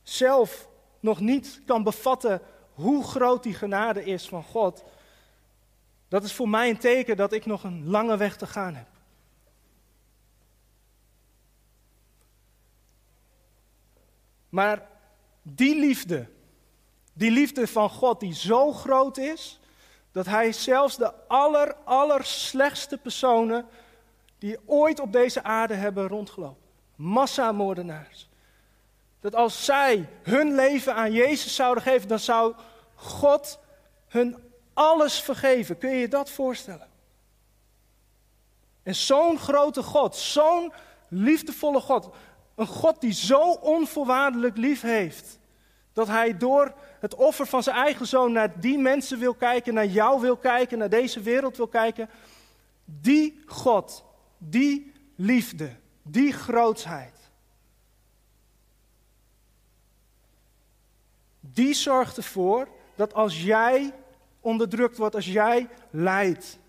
zelf 0.03 0.69
nog 0.99 1.19
niet 1.19 1.61
kan 1.65 1.83
bevatten 1.83 2.41
hoe 2.73 3.03
groot 3.03 3.43
die 3.43 3.53
genade 3.53 4.05
is 4.05 4.27
van 4.27 4.43
God, 4.43 4.83
dat 6.07 6.23
is 6.23 6.33
voor 6.33 6.49
mij 6.49 6.69
een 6.69 6.77
teken 6.77 7.17
dat 7.17 7.33
ik 7.33 7.45
nog 7.45 7.63
een 7.63 7.85
lange 7.85 8.17
weg 8.17 8.37
te 8.37 8.47
gaan 8.47 8.75
heb. 8.75 8.87
Maar 14.49 14.87
die 15.41 15.79
liefde, 15.79 16.29
die 17.21 17.31
liefde 17.31 17.67
van 17.67 17.89
God 17.89 18.19
die 18.19 18.33
zo 18.33 18.73
groot 18.73 19.17
is, 19.17 19.59
dat 20.11 20.25
Hij 20.25 20.51
zelfs 20.51 20.97
de 20.97 21.13
aller, 21.85 22.25
slechtste 22.25 22.97
personen 22.97 23.65
die 24.37 24.57
ooit 24.65 24.99
op 24.99 25.11
deze 25.11 25.43
aarde 25.43 25.73
hebben 25.73 26.07
rondgelopen, 26.07 26.61
massamoordenaars, 26.95 28.29
dat 29.19 29.35
als 29.35 29.65
zij 29.65 30.09
hun 30.23 30.55
leven 30.55 30.95
aan 30.95 31.11
Jezus 31.11 31.55
zouden 31.55 31.83
geven, 31.83 32.07
dan 32.07 32.19
zou 32.19 32.53
God 32.95 33.59
hun 34.07 34.37
alles 34.73 35.19
vergeven. 35.19 35.77
Kun 35.77 35.89
je 35.89 35.97
je 35.97 36.07
dat 36.07 36.29
voorstellen? 36.29 36.89
En 38.83 38.95
zo'n 38.95 39.39
grote 39.39 39.83
God, 39.83 40.15
zo'n 40.15 40.73
liefdevolle 41.07 41.79
God, 41.79 42.09
een 42.55 42.67
God 42.67 43.01
die 43.01 43.13
zo 43.13 43.51
onvoorwaardelijk 43.51 44.57
lief 44.57 44.81
heeft, 44.81 45.39
dat 45.93 46.07
hij 46.07 46.37
door 46.37 46.73
het 46.99 47.15
offer 47.15 47.45
van 47.45 47.63
zijn 47.63 47.75
eigen 47.75 48.07
zoon 48.07 48.31
naar 48.31 48.59
die 48.59 48.77
mensen 48.77 49.19
wil 49.19 49.33
kijken, 49.33 49.73
naar 49.73 49.85
jou 49.85 50.21
wil 50.21 50.37
kijken, 50.37 50.77
naar 50.77 50.89
deze 50.89 51.19
wereld 51.19 51.57
wil 51.57 51.67
kijken. 51.67 52.09
Die 52.85 53.41
God, 53.45 54.03
die 54.37 54.91
liefde, 55.15 55.69
die 56.01 56.33
grootsheid. 56.33 57.19
Die 61.39 61.73
zorgt 61.73 62.17
ervoor 62.17 62.67
dat 62.95 63.13
als 63.13 63.43
jij 63.43 63.93
onderdrukt 64.39 64.97
wordt, 64.97 65.15
als 65.15 65.25
jij 65.25 65.69
lijdt, 65.89 66.59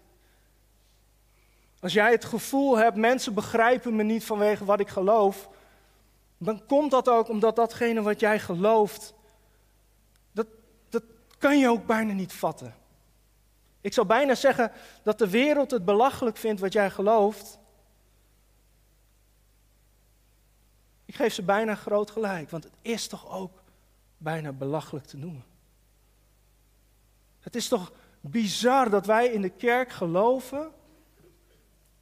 als 1.81 1.93
jij 1.93 2.11
het 2.11 2.25
gevoel 2.25 2.77
hebt, 2.77 2.97
mensen 2.97 3.35
begrijpen 3.35 3.97
me 3.97 4.03
niet 4.03 4.25
vanwege 4.25 4.65
wat 4.65 4.81
ik 4.81 4.89
geloof, 4.89 5.49
dan 6.45 6.67
komt 6.67 6.91
dat 6.91 7.09
ook 7.09 7.29
omdat 7.29 7.57
datgene 7.57 8.03
wat 8.03 8.21
jij 8.21 8.41
gelooft, 8.41 9.15
dat, 10.33 10.47
dat 10.89 11.03
kan 11.39 11.59
je 11.59 11.69
ook 11.69 11.87
bijna 11.87 12.13
niet 12.13 12.33
vatten. 12.33 12.75
Ik 13.81 13.93
zou 13.93 14.07
bijna 14.07 14.35
zeggen 14.35 14.73
dat 15.03 15.19
de 15.19 15.31
wereld 15.31 15.71
het 15.71 15.85
belachelijk 15.85 16.37
vindt 16.37 16.61
wat 16.61 16.73
jij 16.73 16.91
gelooft. 16.91 17.59
Ik 21.05 21.15
geef 21.15 21.35
ze 21.35 21.43
bijna 21.43 21.75
groot 21.75 22.11
gelijk, 22.11 22.51
want 22.51 22.65
het 22.65 22.73
is 22.83 23.07
toch 23.07 23.31
ook 23.31 23.63
bijna 24.17 24.53
belachelijk 24.53 25.07
te 25.07 25.17
noemen. 25.17 25.45
Het 27.41 27.57
is 27.57 27.69
toch 27.69 27.93
bizar 28.21 28.91
dat 28.91 29.07
wij 29.07 29.27
in 29.27 29.43
de 29.43 29.51
kerk 29.51 29.93
geloven 29.93 30.73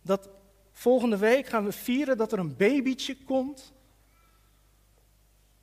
dat 0.03 0.29
volgende 0.73 1.17
week 1.17 1.47
gaan 1.47 1.65
we 1.65 1.73
vieren 1.73 2.17
dat 2.17 2.33
er 2.33 2.39
een 2.39 2.57
babytje 2.57 3.17
komt. 3.25 3.73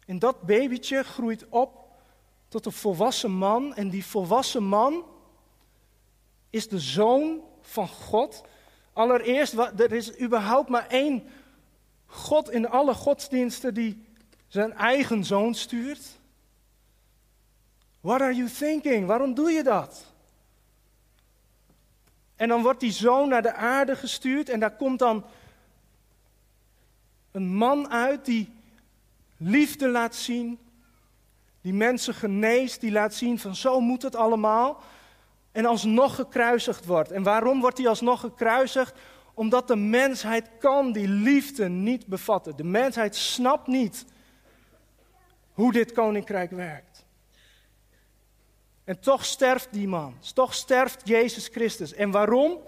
En 0.08 0.20
dat 0.20 0.42
babytje 0.42 1.04
groeit 1.04 1.46
op 1.50 1.86
tot 2.48 2.66
een 2.66 2.72
volwassen 2.72 3.32
man. 3.32 3.76
En 3.76 3.90
die 3.90 4.06
volwassen 4.06 4.64
man 4.64 5.06
is 6.50 6.68
de 6.68 6.80
zoon 6.80 7.42
van 7.62 7.88
God. 7.88 8.44
Allereerst, 8.94 9.54
er 9.54 9.92
is 9.92 10.20
überhaupt 10.20 10.70
maar 10.70 10.88
één 10.88 11.28
God 12.06 12.52
in 12.52 12.70
alle 12.70 12.94
godsdiensten 12.94 13.74
die 13.74 14.06
zijn 14.48 14.74
eigen 14.74 15.24
zoon 15.24 15.54
stuurt. 15.54 16.20
What 18.02 18.22
are 18.22 18.36
you 18.36 18.50
thinking? 18.50 19.08
Waarom 19.08 19.34
doe 19.34 19.52
je 19.52 19.64
dat? 19.64 20.06
En 22.36 22.48
dan 22.48 22.62
wordt 22.62 22.80
die 22.80 22.92
zoon 22.92 23.30
naar 23.30 23.42
de 23.42 23.54
aarde 23.54 23.96
gestuurd 23.96 24.50
en 24.50 24.60
daar 24.60 24.76
komt 24.76 25.00
dan 25.00 25.26
een 27.32 27.56
man 27.56 27.90
uit 27.90 28.26
die 28.26 28.57
liefde 29.38 29.88
laat 29.88 30.16
zien, 30.16 30.60
die 31.62 31.74
mensen 31.74 32.14
geneest, 32.14 32.82
die 32.82 32.92
laat 32.92 33.14
zien 33.14 33.40
van 33.40 33.56
zo 33.56 33.80
moet 33.80 34.02
het 34.02 34.16
allemaal. 34.16 34.82
En 35.52 35.66
alsnog 35.66 36.16
gekruisigd 36.16 36.86
wordt. 36.86 37.12
En 37.12 37.24
waarom 37.24 37.62
wordt 37.62 37.78
hij 37.78 37.88
alsnog 37.88 38.20
gekruisigd? 38.20 39.00
Omdat 39.34 39.68
de 39.68 39.76
mensheid 39.76 40.50
kan 40.60 40.92
die 40.92 41.08
liefde 41.08 41.70
niet 41.70 42.06
bevatten. 42.06 42.56
De 42.56 42.64
mensheid 42.64 43.16
snapt 43.16 43.68
niet 43.68 44.06
hoe 45.54 45.72
dit 45.72 45.92
koninkrijk 45.92 46.52
werkt. 46.52 47.06
En 48.84 49.00
toch 49.00 49.26
sterft 49.26 49.68
die 49.72 49.88
man. 49.88 50.16
Toch 50.34 50.54
sterft 50.54 51.08
Jezus 51.08 51.48
Christus. 51.48 51.94
En 51.94 52.12
waarom? 52.12 52.60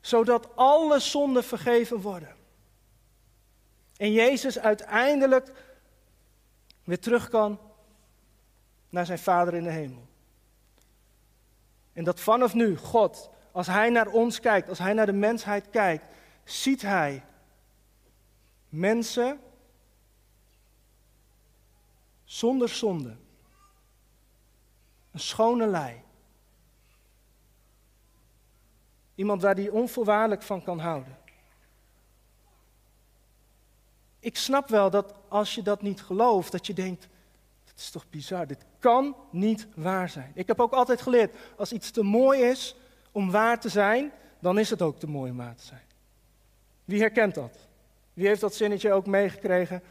Zodat 0.00 0.56
alle 0.56 0.98
zonden 0.98 1.44
vergeven 1.44 2.00
worden. 2.00 2.33
En 3.96 4.12
Jezus 4.12 4.58
uiteindelijk 4.58 5.52
weer 6.84 7.00
terug 7.00 7.28
kan 7.28 7.58
naar 8.88 9.06
zijn 9.06 9.18
Vader 9.18 9.54
in 9.54 9.64
de 9.64 9.70
hemel. 9.70 10.06
En 11.92 12.04
dat 12.04 12.20
vanaf 12.20 12.54
nu 12.54 12.76
God, 12.76 13.30
als 13.52 13.66
Hij 13.66 13.90
naar 13.90 14.08
ons 14.08 14.40
kijkt, 14.40 14.68
als 14.68 14.78
Hij 14.78 14.92
naar 14.92 15.06
de 15.06 15.12
mensheid 15.12 15.70
kijkt, 15.70 16.04
ziet 16.44 16.82
Hij 16.82 17.22
mensen 18.68 19.40
zonder 22.24 22.68
zonde. 22.68 23.16
Een 25.10 25.20
schone 25.20 25.66
lei. 25.66 26.02
Iemand 29.14 29.42
waar 29.42 29.54
hij 29.54 29.68
onvoorwaardelijk 29.68 30.42
van 30.42 30.62
kan 30.62 30.78
houden. 30.78 31.18
Ik 34.24 34.36
snap 34.36 34.68
wel 34.68 34.90
dat 34.90 35.14
als 35.28 35.54
je 35.54 35.62
dat 35.62 35.82
niet 35.82 36.02
gelooft, 36.02 36.52
dat 36.52 36.66
je 36.66 36.72
denkt, 36.72 37.08
het 37.64 37.78
is 37.78 37.90
toch 37.90 38.10
bizar, 38.10 38.46
dit 38.46 38.64
kan 38.78 39.16
niet 39.30 39.66
waar 39.74 40.08
zijn. 40.08 40.32
Ik 40.34 40.46
heb 40.46 40.60
ook 40.60 40.72
altijd 40.72 41.02
geleerd, 41.02 41.34
als 41.56 41.72
iets 41.72 41.90
te 41.90 42.02
mooi 42.02 42.42
is 42.42 42.76
om 43.12 43.30
waar 43.30 43.60
te 43.60 43.68
zijn, 43.68 44.12
dan 44.38 44.58
is 44.58 44.70
het 44.70 44.82
ook 44.82 44.98
te 44.98 45.06
mooi 45.06 45.30
om 45.30 45.36
waar 45.36 45.54
te 45.54 45.64
zijn. 45.64 45.82
Wie 46.84 47.00
herkent 47.00 47.34
dat? 47.34 47.58
Wie 48.12 48.26
heeft 48.26 48.40
dat 48.40 48.54
zinnetje 48.54 48.92
ook 48.92 49.06
meegekregen? 49.06 49.82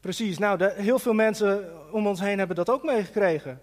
Precies, 0.00 0.38
nou, 0.38 0.64
heel 0.64 0.98
veel 0.98 1.14
mensen 1.14 1.72
om 1.92 2.06
ons 2.06 2.20
heen 2.20 2.38
hebben 2.38 2.56
dat 2.56 2.70
ook 2.70 2.82
meegekregen. 2.82 3.60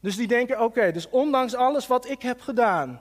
Dus 0.00 0.16
die 0.16 0.26
denken, 0.26 0.60
oké, 0.60 0.92
dus 0.92 1.08
ondanks 1.08 1.54
alles 1.54 1.86
wat 1.86 2.08
ik 2.08 2.22
heb 2.22 2.40
gedaan, 2.40 3.00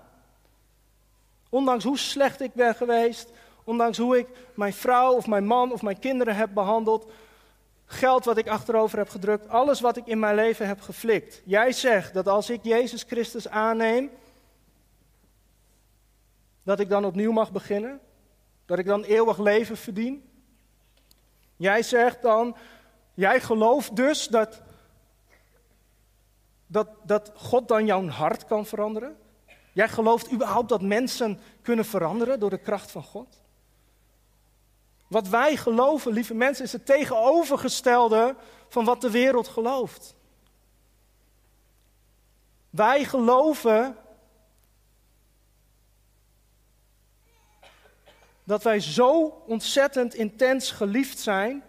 ondanks 1.50 1.84
hoe 1.84 1.98
slecht 1.98 2.42
ik 2.42 2.54
ben 2.54 2.76
geweest, 2.76 3.32
ondanks 3.68 3.98
hoe 3.98 4.18
ik 4.18 4.28
mijn 4.56 4.74
vrouw 4.74 5.14
of 5.14 5.28
mijn 5.28 5.46
man 5.46 5.72
of 5.72 5.82
mijn 5.82 6.00
kinderen 6.00 6.36
heb 6.36 6.54
behandeld, 6.54 7.12
geld 7.86 8.26
wat 8.26 8.38
ik 8.38 8.48
achterover 8.48 8.98
heb 8.98 9.10
gedrukt, 9.10 9.50
alles 9.50 9.80
wat 9.82 9.98
ik 9.98 10.06
in 10.06 10.20
mijn 10.20 10.36
leven 10.36 10.68
heb 10.68 10.82
geflikt. 10.82 11.42
Jij 11.46 11.72
zegt 11.72 12.14
dat 12.14 12.28
als 12.28 12.50
ik 12.50 12.64
Jezus 12.64 13.04
Christus 13.04 13.48
aanneem, 13.48 14.10
dat 16.64 16.80
ik 16.80 16.90
dan 16.90 17.06
opnieuw 17.06 17.32
mag 17.32 17.52
beginnen, 17.52 18.00
dat 18.66 18.80
ik 18.80 18.86
dan 18.86 19.04
eeuwig 19.04 19.38
leven 19.38 19.78
verdien. 19.78 20.30
Jij 21.56 21.84
zegt 21.84 22.22
dan, 22.22 22.56
jij 23.14 23.42
gelooft 23.42 23.96
dus 23.96 24.28
dat 24.28 24.62
dat, 26.68 26.88
dat 27.04 27.32
God 27.36 27.68
dan 27.68 27.86
jouw 27.86 28.08
hart 28.08 28.46
kan 28.46 28.66
veranderen? 28.66 29.18
Jij 29.74 29.90
gelooft 29.90 30.32
überhaupt 30.32 30.70
dat 30.70 30.82
mensen 30.82 31.40
kunnen 31.62 31.86
veranderen 31.86 32.40
door 32.40 32.50
de 32.50 32.58
kracht 32.58 32.92
van 32.92 33.04
God? 33.04 33.46
Wat 35.08 35.28
wij 35.28 35.56
geloven, 35.56 36.12
lieve 36.12 36.34
mensen, 36.34 36.66
is 36.66 36.72
het 36.72 36.86
tegenovergestelde 36.86 38.36
van 38.68 38.86
wat 38.86 39.02
de 39.02 39.12
wereld 39.12 39.48
gelooft. 39.48 40.16
Wij 42.70 43.04
geloven 43.04 43.98
dat 48.44 48.64
wij 48.64 48.80
zo 48.80 49.44
ontzettend 49.48 50.14
intens 50.14 50.72
geliefd 50.72 51.20
zijn, 51.20 51.64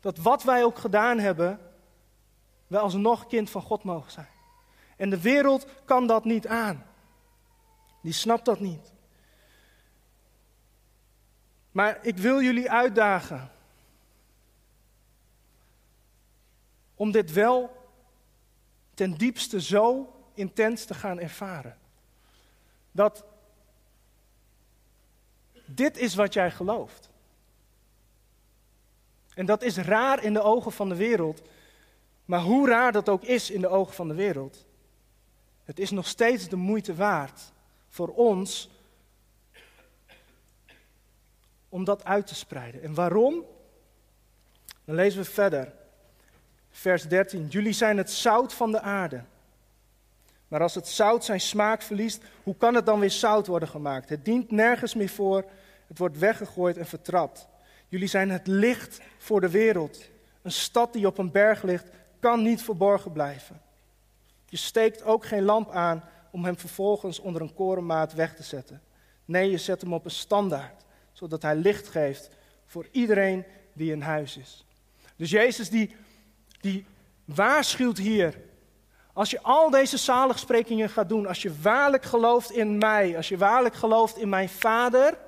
dat 0.00 0.18
wat 0.18 0.42
wij 0.42 0.64
ook 0.64 0.78
gedaan 0.78 1.18
hebben, 1.18 1.60
wij 2.66 2.80
alsnog 2.80 3.26
kind 3.26 3.50
van 3.50 3.62
God 3.62 3.82
mogen 3.82 4.10
zijn. 4.10 4.28
En 4.96 5.10
de 5.10 5.20
wereld 5.20 5.66
kan 5.84 6.06
dat 6.06 6.24
niet 6.24 6.46
aan. 6.46 6.86
Die 8.02 8.12
snapt 8.12 8.44
dat 8.44 8.60
niet. 8.60 8.92
Maar 11.70 11.98
ik 12.02 12.16
wil 12.16 12.42
jullie 12.42 12.70
uitdagen 12.70 13.50
om 16.94 17.10
dit 17.10 17.32
wel 17.32 17.76
ten 18.94 19.14
diepste 19.14 19.60
zo 19.60 20.12
intens 20.34 20.84
te 20.84 20.94
gaan 20.94 21.20
ervaren. 21.20 21.78
Dat 22.92 23.24
dit 25.66 25.96
is 25.96 26.14
wat 26.14 26.32
jij 26.32 26.50
gelooft. 26.50 27.10
En 29.34 29.46
dat 29.46 29.62
is 29.62 29.76
raar 29.76 30.22
in 30.22 30.32
de 30.32 30.42
ogen 30.42 30.72
van 30.72 30.88
de 30.88 30.96
wereld, 30.96 31.42
maar 32.24 32.40
hoe 32.40 32.68
raar 32.68 32.92
dat 32.92 33.08
ook 33.08 33.22
is 33.22 33.50
in 33.50 33.60
de 33.60 33.68
ogen 33.68 33.94
van 33.94 34.08
de 34.08 34.14
wereld, 34.14 34.66
het 35.64 35.78
is 35.78 35.90
nog 35.90 36.06
steeds 36.06 36.48
de 36.48 36.56
moeite 36.56 36.94
waard 36.94 37.52
voor 37.88 38.08
ons 38.08 38.70
om 41.68 41.84
dat 41.84 42.04
uit 42.04 42.26
te 42.26 42.34
spreiden. 42.34 42.82
En 42.82 42.94
waarom? 42.94 43.44
Dan 44.84 44.94
lezen 44.94 45.20
we 45.20 45.30
verder. 45.30 45.72
Vers 46.70 47.08
13. 47.08 47.46
Jullie 47.46 47.72
zijn 47.72 47.96
het 47.96 48.10
zout 48.10 48.52
van 48.54 48.72
de 48.72 48.80
aarde. 48.80 49.22
Maar 50.48 50.62
als 50.62 50.74
het 50.74 50.88
zout 50.88 51.24
zijn 51.24 51.40
smaak 51.40 51.82
verliest, 51.82 52.22
hoe 52.42 52.56
kan 52.56 52.74
het 52.74 52.86
dan 52.86 53.00
weer 53.00 53.10
zout 53.10 53.46
worden 53.46 53.68
gemaakt? 53.68 54.08
Het 54.08 54.24
dient 54.24 54.50
nergens 54.50 54.94
meer 54.94 55.08
voor. 55.08 55.44
Het 55.86 55.98
wordt 55.98 56.18
weggegooid 56.18 56.76
en 56.76 56.86
vertrapt. 56.86 57.46
Jullie 57.88 58.08
zijn 58.08 58.30
het 58.30 58.46
licht 58.46 59.00
voor 59.18 59.40
de 59.40 59.50
wereld. 59.50 59.98
Een 60.42 60.52
stad 60.52 60.92
die 60.92 61.06
op 61.06 61.18
een 61.18 61.30
berg 61.30 61.62
ligt, 61.62 61.86
kan 62.20 62.42
niet 62.42 62.62
verborgen 62.62 63.12
blijven. 63.12 63.60
Je 64.48 64.56
steekt 64.56 65.02
ook 65.02 65.26
geen 65.26 65.42
lamp 65.42 65.70
aan 65.70 66.04
om 66.30 66.44
hem 66.44 66.58
vervolgens 66.58 67.18
onder 67.18 67.42
een 67.42 67.54
korenmaat 67.54 68.14
weg 68.14 68.34
te 68.34 68.42
zetten. 68.42 68.82
Nee, 69.24 69.50
je 69.50 69.58
zet 69.58 69.80
hem 69.80 69.92
op 69.92 70.04
een 70.04 70.10
standaard, 70.10 70.84
zodat 71.18 71.42
hij 71.42 71.56
licht 71.56 71.88
geeft 71.88 72.30
voor 72.66 72.86
iedereen 72.90 73.44
die 73.72 73.92
in 73.92 74.00
huis 74.00 74.36
is. 74.36 74.64
Dus 75.16 75.30
Jezus 75.30 75.70
die, 75.70 75.96
die 76.60 76.86
waarschuwt 77.24 77.98
hier, 77.98 78.46
Als 79.12 79.30
je 79.30 79.42
al 79.42 79.70
deze 79.70 79.96
zaligsprekingen 79.96 80.88
gaat 80.88 81.08
doen, 81.08 81.26
als 81.26 81.42
je 81.42 81.60
waarlijk 81.60 82.04
gelooft 82.04 82.50
in 82.50 82.78
mij, 82.78 83.16
als 83.16 83.28
je 83.28 83.36
waarlijk 83.36 83.74
gelooft 83.74 84.16
in 84.16 84.28
mijn 84.28 84.48
Vader, 84.48 85.18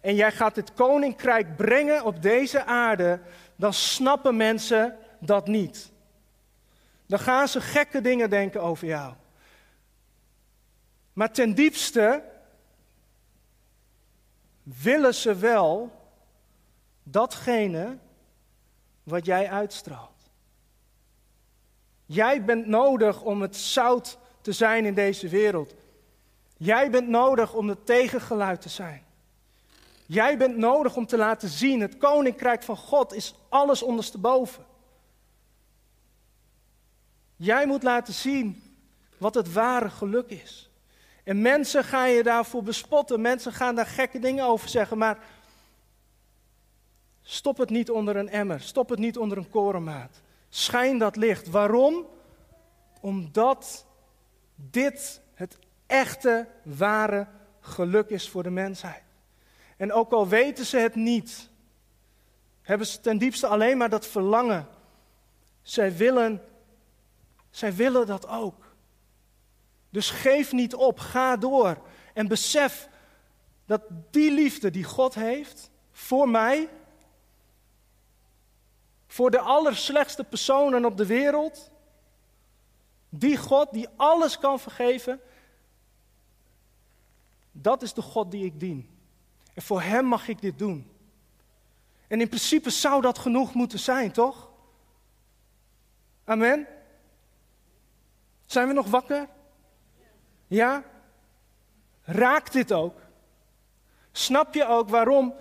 en 0.00 0.14
jij 0.14 0.32
gaat 0.32 0.56
het 0.56 0.74
koninkrijk 0.74 1.56
brengen 1.56 2.04
op 2.04 2.22
deze 2.22 2.64
aarde, 2.64 3.20
dan 3.56 3.72
snappen 3.72 4.36
mensen 4.36 4.96
dat 5.20 5.46
niet. 5.46 5.90
Dan 7.06 7.18
gaan 7.18 7.48
ze 7.48 7.60
gekke 7.60 8.00
dingen 8.00 8.30
denken 8.30 8.62
over 8.62 8.86
jou. 8.86 9.14
Maar 11.12 11.32
ten 11.32 11.54
diepste 11.54 12.22
willen 14.64 15.14
ze 15.14 15.34
wel 15.34 15.90
datgene 17.02 17.98
wat 19.02 19.24
jij 19.24 19.50
uitstraalt. 19.50 20.10
Jij 22.06 22.44
bent 22.44 22.66
nodig 22.66 23.22
om 23.22 23.42
het 23.42 23.56
zout 23.56 24.18
te 24.40 24.52
zijn 24.52 24.84
in 24.84 24.94
deze 24.94 25.28
wereld. 25.28 25.74
Jij 26.56 26.90
bent 26.90 27.08
nodig 27.08 27.54
om 27.54 27.68
het 27.68 27.86
tegengeluid 27.86 28.60
te 28.60 28.68
zijn. 28.68 29.02
Jij 30.06 30.38
bent 30.38 30.56
nodig 30.56 30.96
om 30.96 31.06
te 31.06 31.16
laten 31.16 31.48
zien, 31.48 31.80
het 31.80 31.96
koninkrijk 31.96 32.62
van 32.62 32.76
God 32.76 33.12
is 33.12 33.34
alles 33.48 33.82
ondersteboven. 33.82 34.64
Jij 37.36 37.66
moet 37.66 37.82
laten 37.82 38.14
zien 38.14 38.62
wat 39.18 39.34
het 39.34 39.52
ware 39.52 39.90
geluk 39.90 40.28
is. 40.28 40.70
En 41.24 41.42
mensen 41.42 41.84
gaan 41.84 42.10
je 42.10 42.22
daarvoor 42.22 42.62
bespotten, 42.62 43.20
mensen 43.20 43.52
gaan 43.52 43.74
daar 43.74 43.86
gekke 43.86 44.18
dingen 44.18 44.44
over 44.44 44.68
zeggen, 44.68 44.98
maar 44.98 45.18
stop 47.22 47.58
het 47.58 47.70
niet 47.70 47.90
onder 47.90 48.16
een 48.16 48.28
emmer, 48.28 48.60
stop 48.60 48.88
het 48.88 48.98
niet 48.98 49.18
onder 49.18 49.38
een 49.38 49.50
korenmaat. 49.50 50.22
Schijn 50.48 50.98
dat 50.98 51.16
licht. 51.16 51.50
Waarom? 51.50 52.06
Omdat 53.00 53.86
dit 54.54 55.20
het 55.34 55.58
echte, 55.86 56.48
ware 56.62 57.26
geluk 57.60 58.08
is 58.08 58.28
voor 58.28 58.42
de 58.42 58.50
mensheid. 58.50 59.02
En 59.76 59.92
ook 59.92 60.12
al 60.12 60.28
weten 60.28 60.64
ze 60.64 60.76
het 60.76 60.94
niet, 60.94 61.50
hebben 62.62 62.86
ze 62.86 63.00
ten 63.00 63.18
diepste 63.18 63.46
alleen 63.46 63.76
maar 63.76 63.90
dat 63.90 64.06
verlangen. 64.06 64.68
Zij 65.62 65.96
willen, 65.96 66.42
zij 67.50 67.74
willen 67.74 68.06
dat 68.06 68.28
ook. 68.28 68.63
Dus 69.94 70.10
geef 70.10 70.52
niet 70.52 70.74
op, 70.74 70.98
ga 70.98 71.36
door 71.36 71.78
en 72.12 72.28
besef 72.28 72.88
dat 73.66 73.82
die 74.10 74.30
liefde 74.30 74.70
die 74.70 74.84
God 74.84 75.14
heeft 75.14 75.70
voor 75.92 76.28
mij, 76.28 76.68
voor 79.06 79.30
de 79.30 79.38
allerslechtste 79.38 80.24
personen 80.24 80.84
op 80.84 80.96
de 80.96 81.06
wereld, 81.06 81.70
die 83.08 83.36
God 83.36 83.72
die 83.72 83.88
alles 83.96 84.38
kan 84.38 84.60
vergeven, 84.60 85.20
dat 87.52 87.82
is 87.82 87.92
de 87.92 88.02
God 88.02 88.30
die 88.30 88.44
ik 88.44 88.60
dien. 88.60 88.98
En 89.54 89.62
voor 89.62 89.82
Hem 89.82 90.04
mag 90.04 90.28
ik 90.28 90.40
dit 90.40 90.58
doen. 90.58 90.90
En 92.06 92.20
in 92.20 92.28
principe 92.28 92.70
zou 92.70 93.00
dat 93.00 93.18
genoeg 93.18 93.54
moeten 93.54 93.78
zijn, 93.78 94.12
toch? 94.12 94.50
Amen. 96.24 96.66
Zijn 98.46 98.68
we 98.68 98.74
nog 98.74 98.86
wakker? 98.86 99.28
Ja? 100.46 100.82
Raakt 102.02 102.52
dit 102.52 102.72
ook? 102.72 103.00
Snap 104.12 104.54
je 104.54 104.66
ook 104.66 104.88
waarom 104.88 105.34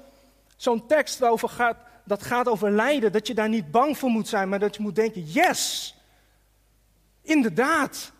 zo'n 0.55 0.87
tekst 0.87 1.23
over 1.23 1.49
gaat, 1.49 1.77
dat 2.03 2.23
gaat 2.23 2.47
over 2.47 2.71
lijden, 2.71 3.11
dat 3.11 3.27
je 3.27 3.33
daar 3.33 3.49
niet 3.49 3.71
bang 3.71 3.97
voor 3.97 4.09
moet 4.09 4.27
zijn, 4.27 4.49
maar 4.49 4.59
dat 4.59 4.75
je 4.75 4.81
moet 4.81 4.95
denken, 4.95 5.23
yes, 5.23 5.95
inderdaad. 7.21 8.11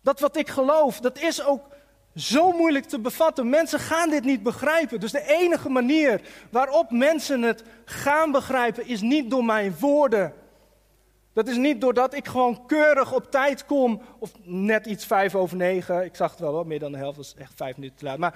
Dat 0.00 0.20
wat 0.20 0.36
ik 0.36 0.48
geloof, 0.48 1.00
dat 1.00 1.18
is 1.18 1.44
ook 1.44 1.74
zo 2.16 2.52
moeilijk 2.52 2.84
te 2.84 2.98
bevatten. 2.98 3.48
Mensen 3.48 3.80
gaan 3.80 4.10
dit 4.10 4.24
niet 4.24 4.42
begrijpen. 4.42 5.00
Dus 5.00 5.12
de 5.12 5.26
enige 5.26 5.68
manier 5.68 6.20
waarop 6.50 6.90
mensen 6.90 7.42
het 7.42 7.62
gaan 7.84 8.32
begrijpen 8.32 8.86
is 8.86 9.00
niet 9.00 9.30
door 9.30 9.44
mijn 9.44 9.76
woorden. 9.78 10.32
Dat 11.36 11.48
is 11.48 11.56
niet 11.56 11.80
doordat 11.80 12.14
ik 12.14 12.26
gewoon 12.26 12.66
keurig 12.66 13.12
op 13.12 13.30
tijd 13.30 13.64
kom, 13.64 14.02
of 14.18 14.32
net 14.42 14.86
iets 14.86 15.06
vijf 15.06 15.34
over 15.34 15.56
negen. 15.56 16.04
Ik 16.04 16.16
zag 16.16 16.30
het 16.30 16.40
wel, 16.40 16.52
hoor, 16.52 16.66
meer 16.66 16.78
dan 16.78 16.92
de 16.92 16.98
helft, 16.98 17.18
is 17.18 17.34
echt 17.38 17.52
vijf 17.56 17.76
minuten 17.76 17.98
te 17.98 18.04
laat. 18.04 18.18
Maar 18.18 18.34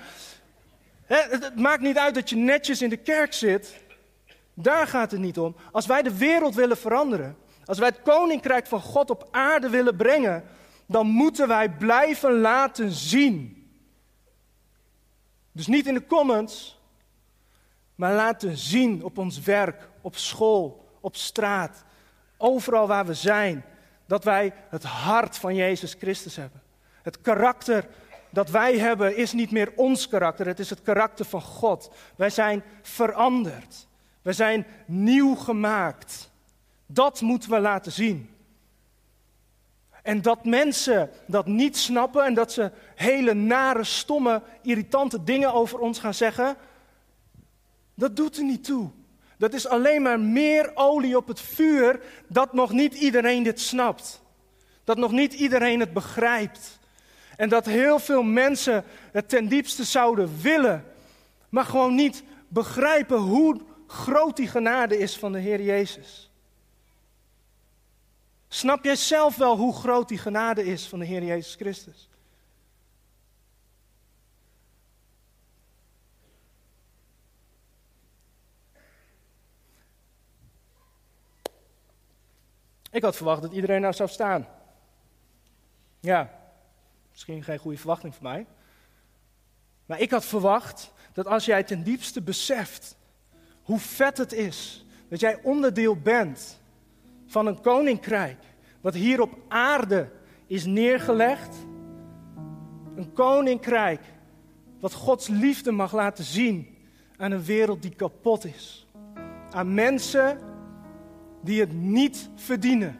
hè, 1.04 1.16
het, 1.16 1.44
het 1.44 1.56
maakt 1.56 1.82
niet 1.82 1.98
uit 1.98 2.14
dat 2.14 2.30
je 2.30 2.36
netjes 2.36 2.82
in 2.82 2.90
de 2.90 2.96
kerk 2.96 3.32
zit. 3.32 3.80
Daar 4.54 4.86
gaat 4.86 5.10
het 5.10 5.20
niet 5.20 5.38
om. 5.38 5.56
Als 5.72 5.86
wij 5.86 6.02
de 6.02 6.16
wereld 6.16 6.54
willen 6.54 6.76
veranderen, 6.76 7.36
als 7.64 7.78
wij 7.78 7.88
het 7.88 8.02
koninkrijk 8.02 8.66
van 8.66 8.80
God 8.80 9.10
op 9.10 9.28
aarde 9.30 9.68
willen 9.68 9.96
brengen, 9.96 10.44
dan 10.86 11.06
moeten 11.06 11.48
wij 11.48 11.70
blijven 11.70 12.40
laten 12.40 12.90
zien 12.90 13.60
dus 15.52 15.66
niet 15.66 15.86
in 15.86 15.94
de 15.94 16.06
comments, 16.06 16.78
maar 17.94 18.14
laten 18.14 18.56
zien 18.56 19.04
op 19.04 19.18
ons 19.18 19.40
werk, 19.40 19.88
op 20.00 20.16
school, 20.16 20.88
op 21.00 21.16
straat, 21.16 21.84
overal 22.40 22.86
waar 22.86 23.06
we 23.06 23.14
zijn, 23.14 23.64
dat 24.06 24.24
wij 24.24 24.52
het 24.68 24.82
hart 24.82 25.36
van 25.36 25.54
Jezus 25.54 25.94
Christus 25.98 26.36
hebben. 26.36 26.62
Het 27.02 27.20
karakter 27.20 27.88
dat 28.30 28.50
wij 28.50 28.78
hebben 28.78 29.16
is 29.16 29.32
niet 29.32 29.50
meer 29.50 29.72
ons 29.76 30.08
karakter, 30.08 30.46
het 30.46 30.58
is 30.58 30.70
het 30.70 30.82
karakter 30.82 31.24
van 31.24 31.42
God. 31.42 31.90
Wij 32.16 32.30
zijn 32.30 32.62
veranderd. 32.82 33.88
Wij 34.22 34.32
zijn 34.32 34.66
nieuw 34.86 35.34
gemaakt. 35.34 36.30
Dat 36.86 37.20
moeten 37.20 37.50
we 37.50 37.60
laten 37.60 37.92
zien. 37.92 38.30
En 40.02 40.22
dat 40.22 40.44
mensen 40.44 41.10
dat 41.26 41.46
niet 41.46 41.76
snappen 41.76 42.24
en 42.24 42.34
dat 42.34 42.52
ze 42.52 42.70
hele 42.94 43.34
nare, 43.34 43.84
stomme, 43.84 44.42
irritante 44.62 45.24
dingen 45.24 45.52
over 45.52 45.78
ons 45.78 45.98
gaan 45.98 46.14
zeggen, 46.14 46.56
dat 47.94 48.16
doet 48.16 48.36
er 48.36 48.44
niet 48.44 48.64
toe. 48.64 48.90
Dat 49.40 49.54
is 49.54 49.66
alleen 49.66 50.02
maar 50.02 50.20
meer 50.20 50.70
olie 50.74 51.16
op 51.16 51.28
het 51.28 51.40
vuur 51.40 52.00
dat 52.26 52.52
nog 52.52 52.72
niet 52.72 52.94
iedereen 52.94 53.42
dit 53.42 53.60
snapt. 53.60 54.22
Dat 54.84 54.96
nog 54.96 55.12
niet 55.12 55.32
iedereen 55.32 55.80
het 55.80 55.92
begrijpt. 55.92 56.78
En 57.36 57.48
dat 57.48 57.66
heel 57.66 57.98
veel 57.98 58.22
mensen 58.22 58.84
het 59.12 59.28
ten 59.28 59.48
diepste 59.48 59.84
zouden 59.84 60.40
willen, 60.40 60.84
maar 61.48 61.64
gewoon 61.64 61.94
niet 61.94 62.22
begrijpen 62.48 63.18
hoe 63.18 63.60
groot 63.86 64.36
die 64.36 64.48
genade 64.48 64.98
is 64.98 65.16
van 65.16 65.32
de 65.32 65.38
Heer 65.38 65.62
Jezus. 65.62 66.30
Snap 68.48 68.84
jij 68.84 68.96
zelf 68.96 69.36
wel 69.36 69.56
hoe 69.56 69.74
groot 69.74 70.08
die 70.08 70.18
genade 70.18 70.64
is 70.64 70.86
van 70.86 70.98
de 70.98 71.04
Heer 71.04 71.24
Jezus 71.24 71.54
Christus? 71.54 72.09
Ik 82.90 83.02
had 83.02 83.16
verwacht 83.16 83.42
dat 83.42 83.52
iedereen 83.52 83.80
nou 83.80 83.94
zou 83.94 84.08
staan. 84.08 84.46
Ja, 86.00 86.30
misschien 87.10 87.42
geen 87.42 87.58
goede 87.58 87.78
verwachting 87.78 88.14
voor 88.14 88.22
mij. 88.22 88.46
Maar 89.86 90.00
ik 90.00 90.10
had 90.10 90.24
verwacht 90.24 90.92
dat 91.12 91.26
als 91.26 91.44
jij 91.44 91.62
ten 91.62 91.82
diepste 91.82 92.22
beseft 92.22 92.96
hoe 93.62 93.78
vet 93.78 94.18
het 94.18 94.32
is 94.32 94.84
dat 95.08 95.20
jij 95.20 95.38
onderdeel 95.42 95.96
bent 95.96 96.60
van 97.26 97.46
een 97.46 97.60
koninkrijk, 97.60 98.44
wat 98.80 98.94
hier 98.94 99.20
op 99.20 99.38
aarde 99.48 100.10
is 100.46 100.64
neergelegd. 100.64 101.56
Een 102.96 103.12
koninkrijk 103.12 104.00
wat 104.80 104.92
Gods 104.92 105.28
liefde 105.28 105.70
mag 105.70 105.92
laten 105.92 106.24
zien 106.24 106.78
aan 107.16 107.30
een 107.30 107.44
wereld 107.44 107.82
die 107.82 107.94
kapot 107.94 108.44
is. 108.44 108.86
Aan 109.50 109.74
mensen 109.74 110.38
die 111.40 111.60
het 111.60 111.72
niet 111.72 112.30
verdienen. 112.34 112.98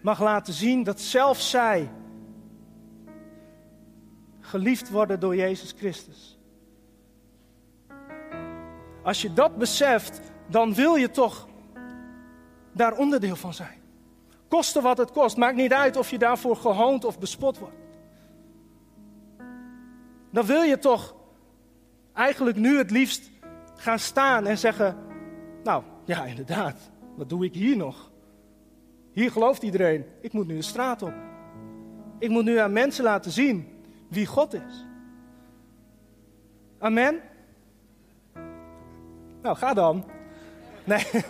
Mag 0.00 0.20
laten 0.20 0.52
zien 0.52 0.82
dat 0.82 1.00
zelfs 1.00 1.50
zij 1.50 1.90
geliefd 4.40 4.90
worden 4.90 5.20
door 5.20 5.36
Jezus 5.36 5.74
Christus. 5.76 6.38
Als 9.02 9.22
je 9.22 9.32
dat 9.32 9.56
beseft, 9.56 10.20
dan 10.46 10.74
wil 10.74 10.94
je 10.94 11.10
toch 11.10 11.48
daar 12.72 12.96
onderdeel 12.96 13.36
van 13.36 13.54
zijn. 13.54 13.78
Koste 14.48 14.80
wat 14.80 14.98
het 14.98 15.10
kost, 15.10 15.36
maakt 15.36 15.56
niet 15.56 15.72
uit 15.72 15.96
of 15.96 16.10
je 16.10 16.18
daarvoor 16.18 16.56
gehoond 16.56 17.04
of 17.04 17.18
bespot 17.18 17.58
wordt. 17.58 17.76
Dan 20.30 20.46
wil 20.46 20.62
je 20.62 20.78
toch 20.78 21.14
eigenlijk 22.12 22.56
nu 22.56 22.78
het 22.78 22.90
liefst 22.90 23.30
gaan 23.76 23.98
staan 23.98 24.46
en 24.46 24.58
zeggen: 24.58 24.96
Nou 25.62 25.82
ja, 26.08 26.24
inderdaad, 26.24 26.90
wat 27.14 27.28
doe 27.28 27.44
ik 27.44 27.54
hier 27.54 27.76
nog? 27.76 28.10
Hier 29.12 29.30
gelooft 29.30 29.62
iedereen, 29.62 30.04
ik 30.20 30.32
moet 30.32 30.46
nu 30.46 30.54
de 30.54 30.62
straat 30.62 31.02
op. 31.02 31.12
Ik 32.18 32.28
moet 32.28 32.44
nu 32.44 32.56
aan 32.56 32.72
mensen 32.72 33.04
laten 33.04 33.30
zien 33.30 33.82
wie 34.08 34.26
God 34.26 34.54
is. 34.54 34.86
Amen? 36.78 37.20
Nou, 39.42 39.56
ga 39.56 39.74
dan. 39.74 40.04
Nee. 40.84 41.06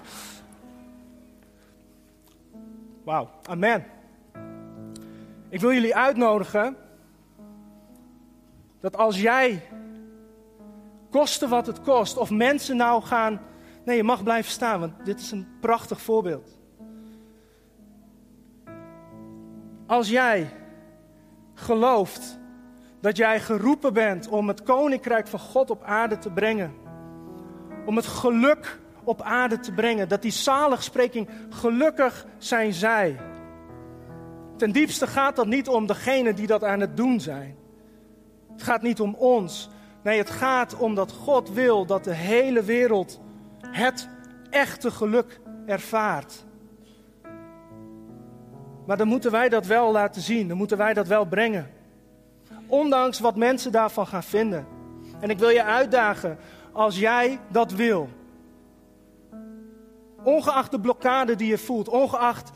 Wauw, 3.04 3.30
amen. 3.42 3.84
Ik 5.48 5.60
wil 5.60 5.72
jullie 5.72 5.96
uitnodigen 5.96 6.76
dat 8.80 8.96
als 8.96 9.20
jij, 9.20 9.62
koste 11.10 11.48
wat 11.48 11.66
het 11.66 11.80
kost, 11.80 12.16
of 12.16 12.30
mensen 12.30 12.76
nou 12.76 13.02
gaan. 13.02 13.40
Nee, 13.88 13.96
je 13.96 14.04
mag 14.04 14.22
blijven 14.22 14.50
staan, 14.50 14.80
want 14.80 14.92
dit 15.04 15.20
is 15.20 15.30
een 15.30 15.46
prachtig 15.60 16.00
voorbeeld. 16.00 16.58
Als 19.86 20.08
jij 20.08 20.50
gelooft 21.54 22.38
dat 23.00 23.16
jij 23.16 23.40
geroepen 23.40 23.92
bent 23.92 24.28
om 24.28 24.48
het 24.48 24.62
koninkrijk 24.62 25.26
van 25.26 25.38
God 25.38 25.70
op 25.70 25.82
aarde 25.82 26.18
te 26.18 26.30
brengen, 26.30 26.72
om 27.86 27.96
het 27.96 28.06
geluk 28.06 28.80
op 29.04 29.22
aarde 29.22 29.58
te 29.58 29.72
brengen, 29.72 30.08
dat 30.08 30.22
die 30.22 30.32
zaligspreking 30.32 31.28
gelukkig 31.50 32.26
zijn 32.38 32.72
zij. 32.72 33.20
Ten 34.56 34.72
diepste 34.72 35.06
gaat 35.06 35.36
dat 35.36 35.46
niet 35.46 35.68
om 35.68 35.86
degene 35.86 36.34
die 36.34 36.46
dat 36.46 36.64
aan 36.64 36.80
het 36.80 36.96
doen 36.96 37.20
zijn. 37.20 37.56
Het 38.52 38.62
gaat 38.62 38.82
niet 38.82 39.00
om 39.00 39.14
ons. 39.14 39.68
Nee, 40.02 40.18
het 40.18 40.30
gaat 40.30 40.76
om 40.76 40.94
dat 40.94 41.12
God 41.12 41.50
wil 41.50 41.86
dat 41.86 42.04
de 42.04 42.14
hele 42.14 42.62
wereld 42.62 43.20
het 43.70 44.08
echte 44.50 44.90
geluk 44.90 45.40
ervaart. 45.66 46.44
Maar 48.86 48.96
dan 48.96 49.08
moeten 49.08 49.30
wij 49.30 49.48
dat 49.48 49.66
wel 49.66 49.92
laten 49.92 50.22
zien, 50.22 50.48
dan 50.48 50.56
moeten 50.56 50.76
wij 50.76 50.94
dat 50.94 51.06
wel 51.06 51.24
brengen. 51.24 51.70
Ondanks 52.66 53.20
wat 53.20 53.36
mensen 53.36 53.72
daarvan 53.72 54.06
gaan 54.06 54.22
vinden. 54.22 54.66
En 55.20 55.30
ik 55.30 55.38
wil 55.38 55.48
je 55.48 55.64
uitdagen, 55.64 56.38
als 56.72 56.98
jij 56.98 57.38
dat 57.48 57.72
wil. 57.72 58.08
Ongeacht 60.22 60.70
de 60.70 60.80
blokkade 60.80 61.36
die 61.36 61.48
je 61.48 61.58
voelt, 61.58 61.88
ongeacht 61.88 62.50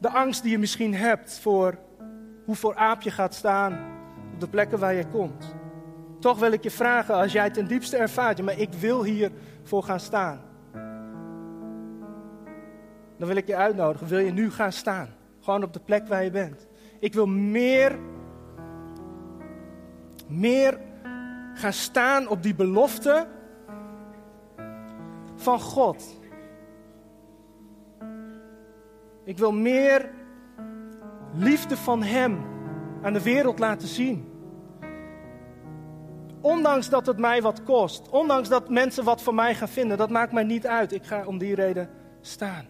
de 0.00 0.10
angst 0.10 0.42
die 0.42 0.50
je 0.50 0.58
misschien 0.58 0.94
hebt 0.94 1.38
voor 1.38 1.78
hoe 2.44 2.54
voor 2.54 2.76
aap 2.76 3.02
je 3.02 3.10
gaat 3.10 3.34
staan 3.34 3.78
op 4.34 4.40
de 4.40 4.48
plekken 4.48 4.78
waar 4.78 4.94
je 4.94 5.06
komt. 5.06 5.54
Toch 6.20 6.38
wil 6.38 6.52
ik 6.52 6.62
je 6.62 6.70
vragen, 6.70 7.14
als 7.14 7.32
jij 7.32 7.50
ten 7.50 7.66
diepste 7.66 7.96
ervaart, 7.96 8.42
maar 8.42 8.58
ik 8.58 8.72
wil 8.72 9.04
hier 9.04 9.30
voor 9.62 9.82
gaan 9.82 10.00
staan. 10.00 10.40
Dan 13.16 13.28
wil 13.28 13.36
ik 13.36 13.46
je 13.46 13.56
uitnodigen, 13.56 14.06
wil 14.06 14.18
je 14.18 14.32
nu 14.32 14.50
gaan 14.50 14.72
staan? 14.72 15.08
Gewoon 15.40 15.62
op 15.62 15.72
de 15.72 15.80
plek 15.80 16.08
waar 16.08 16.24
je 16.24 16.30
bent. 16.30 16.66
Ik 16.98 17.14
wil 17.14 17.26
meer, 17.26 17.98
meer 20.26 20.78
gaan 21.54 21.72
staan 21.72 22.28
op 22.28 22.42
die 22.42 22.54
belofte 22.54 23.26
van 25.34 25.60
God. 25.60 26.18
Ik 29.24 29.38
wil 29.38 29.52
meer 29.52 30.10
liefde 31.34 31.76
van 31.76 32.02
Hem 32.02 32.38
aan 33.02 33.12
de 33.12 33.22
wereld 33.22 33.58
laten 33.58 33.88
zien. 33.88 34.29
Ondanks 36.40 36.88
dat 36.88 37.06
het 37.06 37.18
mij 37.18 37.42
wat 37.42 37.62
kost, 37.62 38.08
ondanks 38.08 38.48
dat 38.48 38.68
mensen 38.68 39.04
wat 39.04 39.22
van 39.22 39.34
mij 39.34 39.54
gaan 39.54 39.68
vinden, 39.68 39.98
dat 39.98 40.10
maakt 40.10 40.32
mij 40.32 40.44
niet 40.44 40.66
uit. 40.66 40.92
Ik 40.92 41.04
ga 41.04 41.24
om 41.26 41.38
die 41.38 41.54
reden 41.54 41.90
staan. 42.20 42.66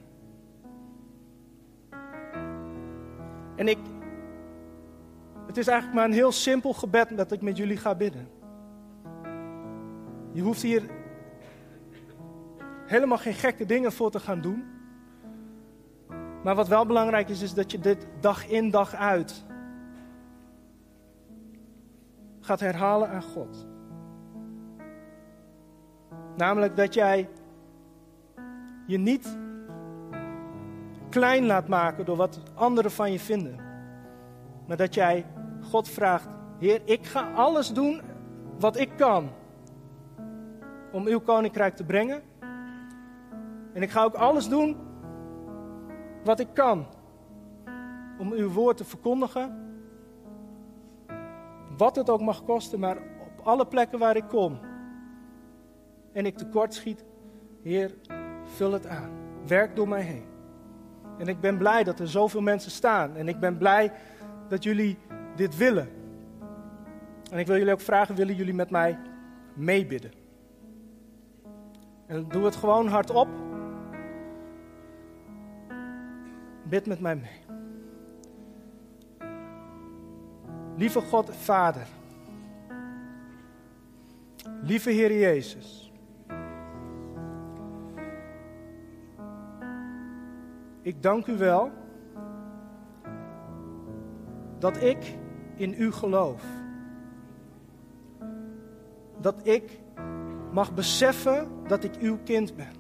En 3.57 3.69
ik, 3.69 3.79
het 5.47 5.57
is 5.57 5.67
eigenlijk 5.67 5.99
maar 5.99 6.09
een 6.09 6.17
heel 6.17 6.33
simpel 6.33 6.73
gebed 6.73 7.17
dat 7.17 7.33
ik 7.33 7.41
met 7.41 7.57
jullie 7.57 7.77
ga 7.77 7.95
bidden. 7.95 8.29
Je 10.33 10.43
hoeft 10.43 10.63
hier 10.63 10.91
helemaal 12.87 13.19
geen 13.19 13.35
gekke 13.35 13.67
dingen 13.67 13.93
voor 13.93 14.11
te 14.11 14.21
gaan 14.21 14.41
doen. 14.41 14.65
Maar 16.43 16.55
wat 16.55 16.69
wel 16.69 16.87
belangrijk 16.87 17.29
is, 17.29 17.43
is 17.43 17.55
dat 17.55 17.71
je 17.71 17.79
dit 17.79 18.07
dag 18.21 18.49
in 18.49 18.71
dag 18.71 18.95
uit 18.95 19.45
gaat 22.51 22.61
herhalen 22.61 23.09
aan 23.09 23.23
God. 23.23 23.67
Namelijk 26.37 26.77
dat 26.77 26.95
jij 26.95 27.29
je 28.87 28.99
niet 28.99 29.39
klein 31.09 31.47
laat 31.47 31.69
maken 31.69 32.05
door 32.05 32.17
wat 32.17 32.41
anderen 32.55 32.91
van 32.91 33.13
je 33.13 33.19
vinden. 33.19 33.57
Maar 34.67 34.77
dat 34.77 34.95
jij 34.95 35.27
God 35.71 35.89
vraagt: 35.89 36.29
Heer, 36.59 36.81
ik 36.85 37.07
ga 37.07 37.33
alles 37.33 37.73
doen 37.73 38.01
wat 38.59 38.79
ik 38.79 38.91
kan 38.97 39.31
om 40.93 41.07
uw 41.07 41.21
koninkrijk 41.21 41.77
te 41.77 41.85
brengen. 41.85 42.23
En 43.73 43.83
ik 43.83 43.91
ga 43.91 44.05
ook 44.05 44.15
alles 44.15 44.49
doen 44.49 44.77
wat 46.25 46.41
ik 46.41 46.49
kan 46.53 46.87
om 48.19 48.33
uw 48.33 48.49
woord 48.49 48.77
te 48.77 48.85
verkondigen. 48.85 49.70
Wat 51.81 51.97
het 51.97 52.11
ook 52.11 52.21
mag 52.21 52.45
kosten, 52.45 52.81
maar 52.81 52.97
op 52.97 53.47
alle 53.47 53.67
plekken 53.67 53.99
waar 53.99 54.17
ik 54.17 54.29
kom 54.29 54.59
en 56.13 56.27
ik 56.27 56.37
tekort 56.37 56.75
schiet, 56.75 57.05
Heer, 57.63 57.95
vul 58.45 58.73
het 58.73 58.87
aan. 58.87 59.11
Werk 59.47 59.77
door 59.77 59.89
mij 59.89 60.03
heen. 60.03 60.25
En 61.19 61.29
ik 61.29 61.41
ben 61.41 61.59
blij 61.59 61.85
dat 61.85 62.01
er 62.01 62.09
zoveel 62.09 62.41
mensen 62.41 62.71
staan. 62.71 63.17
En 63.17 63.29
ik 63.29 63.41
ben 63.41 63.59
blij 63.59 63.93
dat 64.49 64.63
jullie 64.63 64.99
dit 65.37 65.57
willen. 65.57 65.89
En 67.31 67.39
ik 67.39 67.47
wil 67.47 67.57
jullie 67.57 67.73
ook 67.73 67.81
vragen, 67.81 68.15
willen 68.15 68.35
jullie 68.35 68.55
met 68.55 68.71
mij 68.71 68.99
meebidden? 69.55 70.13
En 72.07 72.29
doe 72.29 72.45
het 72.45 72.57
gewoon 72.57 72.87
hardop. 72.87 73.29
Bid 76.63 76.87
met 76.87 77.01
mij 77.01 77.17
mee. 77.17 77.50
Lieve 80.81 81.01
God, 81.01 81.31
Vader. 81.37 81.87
Lieve 84.63 84.91
Heer 84.91 85.19
Jezus. 85.19 85.93
Ik 90.83 91.03
dank 91.03 91.27
u 91.27 91.37
wel 91.37 91.71
dat 94.59 94.83
ik 94.83 95.19
in 95.55 95.75
u 95.79 95.93
geloof. 95.93 96.45
Dat 99.21 99.47
ik 99.47 99.81
mag 100.53 100.75
beseffen 100.75 101.49
dat 101.67 101.85
ik 101.85 101.97
uw 101.97 102.19
kind 102.25 102.57
ben. 102.57 102.73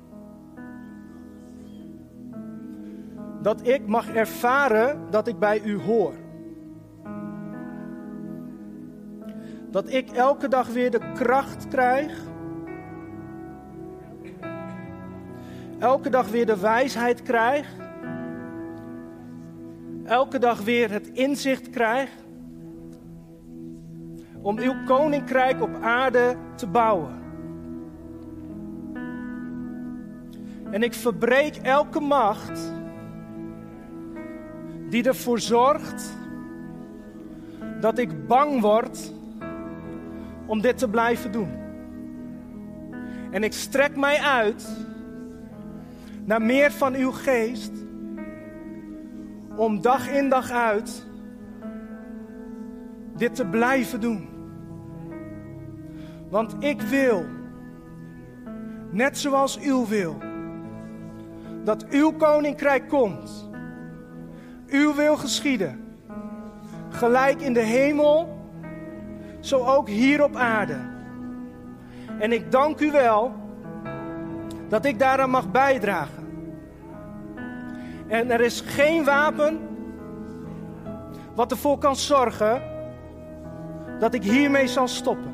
Dat 3.42 3.66
ik 3.66 3.86
mag 3.86 4.09
ervaren 4.09 5.11
dat 5.11 5.26
ik 5.26 5.38
bij 5.38 5.62
u 5.62 5.80
hoor. 5.80 6.14
Dat 9.70 9.92
ik 9.92 10.10
elke 10.10 10.48
dag 10.48 10.68
weer 10.68 10.90
de 10.90 11.12
kracht 11.14 11.68
krijg. 11.68 12.28
Elke 15.78 16.10
dag 16.10 16.28
weer 16.28 16.46
de 16.46 16.60
wijsheid 16.60 17.22
krijg. 17.22 17.68
Elke 20.04 20.38
dag 20.38 20.60
weer 20.60 20.90
het 20.90 21.08
inzicht 21.08 21.70
krijg. 21.70 22.10
Om 24.42 24.58
uw 24.58 24.74
koninkrijk 24.86 25.62
op 25.62 25.82
aarde 25.82 26.36
te 26.54 26.66
bouwen. 26.66 27.18
En 30.70 30.82
ik 30.82 30.94
verbreek 30.94 31.56
elke 31.56 32.00
macht 32.00 32.72
die 34.88 35.04
ervoor 35.04 35.40
zorgt 35.40 36.16
dat 37.80 37.98
ik 37.98 38.26
bang 38.26 38.60
word 38.60 39.12
om 40.51 40.61
dit 40.61 40.78
te 40.78 40.88
blijven 40.88 41.32
doen. 41.32 41.48
En 43.30 43.42
ik 43.42 43.53
strek 43.53 43.96
mij 43.96 44.18
uit 44.18 44.68
naar 46.24 46.42
meer 46.42 46.72
van 46.72 46.94
uw 46.94 47.11
geest 47.11 47.72
om 49.57 49.80
dag 49.80 50.09
in 50.09 50.28
dag 50.28 50.51
uit 50.51 51.07
dit 53.16 53.34
te 53.34 53.46
blijven 53.46 54.01
doen. 54.01 54.28
Want 56.28 56.55
ik 56.59 56.80
wil, 56.80 57.24
net 58.90 59.18
zoals 59.18 59.66
u 59.66 59.74
wil, 59.88 60.16
dat 61.64 61.88
uw 61.88 62.12
koninkrijk 62.12 62.88
komt. 62.88 63.51
Uw 64.66 64.94
wil 64.94 65.16
geschieden. 65.16 65.84
Gelijk 66.88 67.40
in 67.40 67.53
de 67.53 67.64
hemel, 67.64 68.39
zo 69.41 69.64
ook 69.64 69.88
hier 69.88 70.24
op 70.24 70.36
aarde. 70.36 70.76
En 72.18 72.32
ik 72.32 72.53
dank 72.53 72.80
u 72.80 72.91
wel 72.91 73.32
dat 74.68 74.84
ik 74.84 74.99
daaraan 74.99 75.30
mag 75.30 75.51
bijdragen. 75.51 76.28
En 78.09 78.30
er 78.30 78.41
is 78.41 78.61
geen 78.61 79.05
wapen 79.05 79.61
wat 81.34 81.51
ervoor 81.51 81.78
kan 81.78 81.97
zorgen 81.97 82.62
dat 83.99 84.14
ik 84.14 84.22
hiermee 84.22 84.66
zal 84.66 84.88
stoppen. 84.88 85.32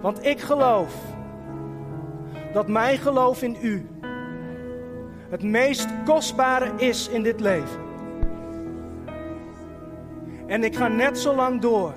Want 0.00 0.24
ik 0.24 0.40
geloof 0.40 0.94
dat 2.52 2.68
mijn 2.68 2.98
geloof 2.98 3.42
in 3.42 3.56
u 3.62 3.88
het 5.28 5.42
meest 5.42 5.88
kostbare 6.04 6.72
is 6.76 7.08
in 7.08 7.22
dit 7.22 7.40
leven. 7.40 7.86
En 10.46 10.64
ik 10.64 10.76
ga 10.76 10.88
net 10.88 11.18
zo 11.18 11.34
lang 11.34 11.60
door. 11.60 11.94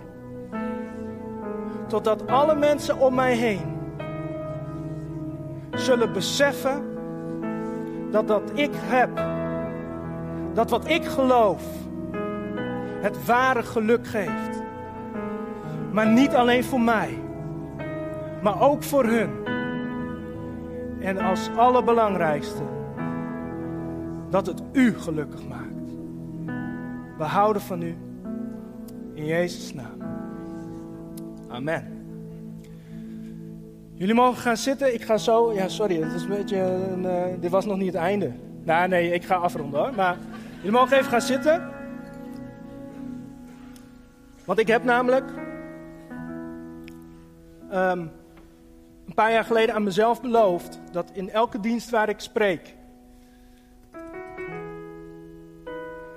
Totdat 1.91 2.27
alle 2.27 2.55
mensen 2.55 2.99
om 2.99 3.15
mij 3.15 3.35
heen 3.35 3.79
zullen 5.71 6.13
beseffen 6.13 6.83
dat 8.11 8.27
wat 8.27 8.51
ik 8.53 8.71
heb, 8.73 9.09
dat 10.53 10.69
wat 10.69 10.89
ik 10.89 11.05
geloof, 11.05 11.63
het 13.01 13.25
ware 13.25 13.63
geluk 13.63 14.07
geeft. 14.07 14.63
Maar 15.91 16.07
niet 16.07 16.35
alleen 16.35 16.63
voor 16.63 16.81
mij, 16.81 17.19
maar 18.41 18.61
ook 18.61 18.83
voor 18.83 19.05
hun. 19.05 19.29
En 20.99 21.17
als 21.17 21.49
allerbelangrijkste, 21.55 22.63
dat 24.29 24.45
het 24.45 24.61
u 24.71 24.99
gelukkig 24.99 25.47
maakt. 25.47 25.91
We 27.17 27.23
houden 27.23 27.61
van 27.61 27.81
u. 27.81 27.97
In 29.13 29.25
Jezus' 29.25 29.73
naam. 29.73 30.00
Amen. 31.51 31.99
Jullie 33.93 34.15
mogen 34.15 34.41
gaan 34.41 34.57
zitten. 34.57 34.93
Ik 34.93 35.01
ga 35.01 35.17
zo. 35.17 35.53
Ja, 35.53 35.67
sorry, 35.67 36.01
het 36.01 36.13
is 36.13 36.23
een 36.23 36.29
beetje. 36.29 36.57
Een, 36.57 37.03
uh, 37.03 37.23
dit 37.39 37.51
was 37.51 37.65
nog 37.65 37.77
niet 37.77 37.93
het 37.93 38.01
einde. 38.01 38.31
Nou, 38.63 38.87
nee, 38.87 39.13
ik 39.13 39.23
ga 39.23 39.35
afronden 39.35 39.79
hoor. 39.79 39.93
Maar 39.95 40.17
jullie 40.55 40.71
mogen 40.71 40.97
even 40.97 41.09
gaan 41.09 41.21
zitten. 41.21 41.69
Want 44.45 44.59
ik 44.59 44.67
heb 44.67 44.83
namelijk. 44.83 45.25
Um, 47.73 48.11
een 49.05 49.13
paar 49.15 49.31
jaar 49.31 49.43
geleden 49.43 49.75
aan 49.75 49.83
mezelf 49.83 50.21
beloofd. 50.21 50.79
dat 50.91 51.11
in 51.13 51.29
elke 51.29 51.59
dienst 51.59 51.89
waar 51.89 52.09
ik 52.09 52.19
spreek. 52.19 52.75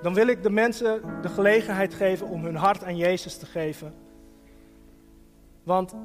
dan 0.01 0.13
wil 0.13 0.27
ik 0.27 0.43
de 0.43 0.49
mensen 0.49 1.01
de 1.21 1.29
gelegenheid 1.29 1.93
geven 1.93 2.27
om 2.27 2.43
hun 2.43 2.55
hart 2.55 2.83
aan 2.83 2.97
Jezus 2.97 3.37
te 3.37 3.45
geven. 3.45 4.04
Want 5.65 5.95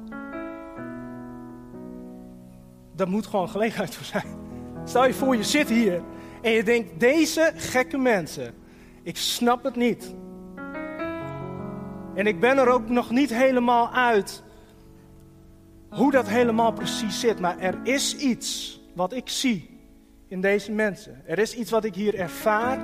daar 2.95 3.09
moet 3.09 3.25
gewoon 3.25 3.49
gelegenheid 3.49 3.95
voor 3.95 4.05
zijn. 4.05 4.39
Stel 4.83 5.05
je 5.05 5.13
voor, 5.13 5.35
je 5.35 5.43
zit 5.43 5.69
hier 5.69 6.01
en 6.41 6.51
je 6.51 6.63
denkt, 6.63 6.99
deze 6.99 7.51
gekke 7.55 7.97
mensen, 7.97 8.53
ik 9.03 9.17
snap 9.17 9.63
het 9.63 9.75
niet. 9.75 10.15
En 12.15 12.27
ik 12.27 12.39
ben 12.39 12.57
er 12.57 12.67
ook 12.67 12.89
nog 12.89 13.09
niet 13.09 13.33
helemaal 13.33 13.91
uit 13.91 14.43
hoe 15.89 16.11
dat 16.11 16.27
helemaal 16.27 16.73
precies 16.73 17.19
zit. 17.19 17.39
Maar 17.39 17.59
er 17.59 17.79
is 17.83 18.15
iets 18.15 18.79
wat 18.93 19.13
ik 19.13 19.29
zie 19.29 19.79
in 20.27 20.41
deze 20.41 20.71
mensen. 20.71 21.21
Er 21.25 21.39
is 21.39 21.55
iets 21.55 21.71
wat 21.71 21.83
ik 21.83 21.95
hier 21.95 22.15
ervaar. 22.15 22.79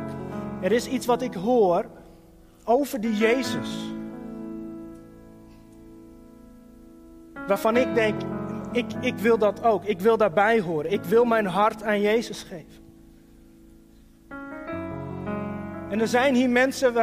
Er 0.61 0.71
is 0.71 0.87
iets 0.87 1.05
wat 1.05 1.21
ik 1.21 1.33
hoor 1.33 1.85
over 2.63 3.01
die 3.01 3.15
Jezus. 3.15 3.96
Waarvan 7.47 7.77
ik 7.77 7.95
denk, 7.95 8.21
ik, 8.71 8.85
ik 9.01 9.17
wil 9.17 9.37
dat 9.37 9.63
ook. 9.63 9.85
Ik 9.85 9.99
wil 9.99 10.17
daarbij 10.17 10.59
horen. 10.59 10.91
Ik 10.91 11.03
wil 11.03 11.25
mijn 11.25 11.45
hart 11.45 11.83
aan 11.83 12.01
Jezus 12.01 12.43
geven. 12.43 12.85
En 15.89 15.99
er 15.99 16.07
zijn 16.07 16.35
hier 16.35 16.49
mensen 16.49 16.93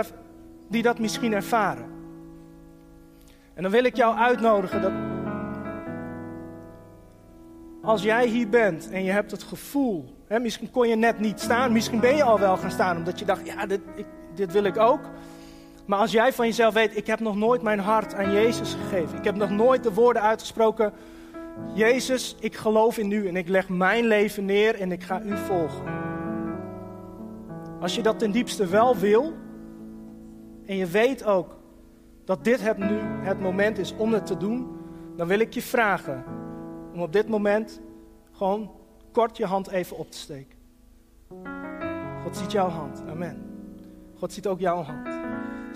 die 0.68 0.82
dat 0.82 0.98
misschien 0.98 1.32
ervaren. 1.32 1.92
En 3.54 3.62
dan 3.62 3.72
wil 3.72 3.84
ik 3.84 3.96
jou 3.96 4.16
uitnodigen 4.16 4.82
dat 4.82 4.92
als 7.82 8.02
jij 8.02 8.26
hier 8.26 8.48
bent 8.48 8.90
en 8.90 9.04
je 9.04 9.10
hebt 9.10 9.30
het 9.30 9.42
gevoel, 9.42 10.16
hè, 10.26 10.38
misschien 10.38 10.70
kon 10.70 10.88
je 10.88 10.96
net 10.96 11.18
niet 11.18 11.40
staan, 11.40 11.72
misschien 11.72 12.00
ben 12.00 12.16
je 12.16 12.22
al 12.22 12.38
wel 12.38 12.56
gaan 12.56 12.70
staan 12.70 12.96
omdat 12.96 13.18
je 13.18 13.24
dacht, 13.24 13.46
ja, 13.46 13.66
dit, 13.66 13.80
ik, 13.94 14.06
dit 14.34 14.52
wil 14.52 14.64
ik 14.64 14.78
ook. 14.78 15.00
Maar 15.86 15.98
als 15.98 16.12
jij 16.12 16.32
van 16.32 16.46
jezelf 16.46 16.74
weet, 16.74 16.96
ik 16.96 17.06
heb 17.06 17.20
nog 17.20 17.36
nooit 17.36 17.62
mijn 17.62 17.78
hart 17.78 18.14
aan 18.14 18.32
Jezus 18.32 18.74
gegeven. 18.74 19.18
Ik 19.18 19.24
heb 19.24 19.34
nog 19.34 19.50
nooit 19.50 19.82
de 19.82 19.94
woorden 19.94 20.22
uitgesproken, 20.22 20.92
Jezus, 21.74 22.36
ik 22.40 22.56
geloof 22.56 22.98
in 22.98 23.10
u 23.10 23.28
en 23.28 23.36
ik 23.36 23.48
leg 23.48 23.68
mijn 23.68 24.04
leven 24.04 24.44
neer 24.44 24.80
en 24.80 24.92
ik 24.92 25.02
ga 25.02 25.22
u 25.22 25.36
volgen. 25.36 26.02
Als 27.80 27.94
je 27.94 28.02
dat 28.02 28.18
ten 28.18 28.30
diepste 28.30 28.66
wel 28.66 28.96
wil 28.96 29.32
en 30.66 30.76
je 30.76 30.86
weet 30.86 31.24
ook 31.24 31.56
dat 32.24 32.44
dit 32.44 32.60
het 32.60 32.78
nu 32.78 32.98
het 33.00 33.40
moment 33.40 33.78
is 33.78 33.94
om 33.96 34.12
het 34.12 34.26
te 34.26 34.36
doen, 34.36 34.76
dan 35.16 35.26
wil 35.26 35.38
ik 35.38 35.54
je 35.54 35.62
vragen 35.62 36.24
om 36.92 37.00
op 37.02 37.12
dit 37.12 37.28
moment 37.28 37.80
gewoon 38.32 38.70
kort 39.12 39.36
je 39.36 39.46
hand 39.46 39.68
even 39.68 39.96
op 39.96 40.10
te 40.10 40.18
steken. 40.18 40.58
God 42.22 42.36
ziet 42.36 42.52
jouw 42.52 42.68
hand. 42.68 43.02
Amen. 43.08 43.42
God 44.14 44.32
ziet 44.32 44.46
ook 44.46 44.60
jouw 44.60 44.82
hand. 44.82 45.13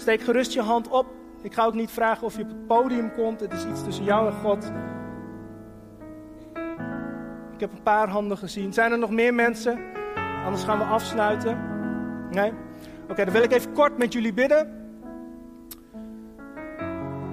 Steek 0.00 0.20
gerust 0.20 0.52
je 0.52 0.60
hand 0.60 0.88
op. 0.88 1.06
Ik 1.42 1.54
ga 1.54 1.64
ook 1.64 1.74
niet 1.74 1.90
vragen 1.90 2.26
of 2.26 2.36
je 2.36 2.42
op 2.42 2.48
het 2.48 2.66
podium 2.66 3.14
komt. 3.14 3.40
Het 3.40 3.52
is 3.52 3.64
iets 3.64 3.84
tussen 3.84 4.04
jou 4.04 4.26
en 4.26 4.32
God. 4.32 4.72
Ik 7.52 7.60
heb 7.60 7.72
een 7.72 7.82
paar 7.82 8.08
handen 8.08 8.38
gezien. 8.38 8.72
Zijn 8.72 8.92
er 8.92 8.98
nog 8.98 9.10
meer 9.10 9.34
mensen? 9.34 9.78
Anders 10.44 10.64
gaan 10.64 10.78
we 10.78 10.84
afsluiten. 10.84 11.58
Nee? 12.30 12.52
Oké, 13.08 13.24
dan 13.24 13.32
wil 13.32 13.42
ik 13.42 13.52
even 13.52 13.72
kort 13.72 13.98
met 13.98 14.12
jullie 14.12 14.32
bidden. 14.32 14.76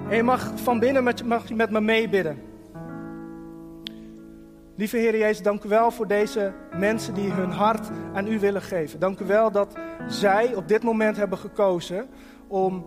En 0.08 0.16
je 0.16 0.22
mag 0.22 0.52
van 0.54 0.78
binnen 0.78 1.04
met, 1.04 1.24
mag 1.24 1.50
met 1.50 1.70
me 1.70 1.80
meebidden. 1.80 2.42
Lieve 4.76 4.96
Heer 4.96 5.18
Jezus, 5.18 5.42
dank 5.42 5.64
u 5.64 5.68
wel 5.68 5.90
voor 5.90 6.06
deze 6.06 6.52
mensen 6.78 7.14
die 7.14 7.30
hun 7.30 7.50
hart 7.50 7.90
aan 8.14 8.26
u 8.26 8.38
willen 8.38 8.62
geven. 8.62 9.00
Dank 9.00 9.20
u 9.20 9.24
wel 9.24 9.50
dat 9.50 9.76
zij 10.08 10.54
op 10.54 10.68
dit 10.68 10.82
moment 10.82 11.16
hebben 11.16 11.38
gekozen 11.38 12.08
om 12.46 12.84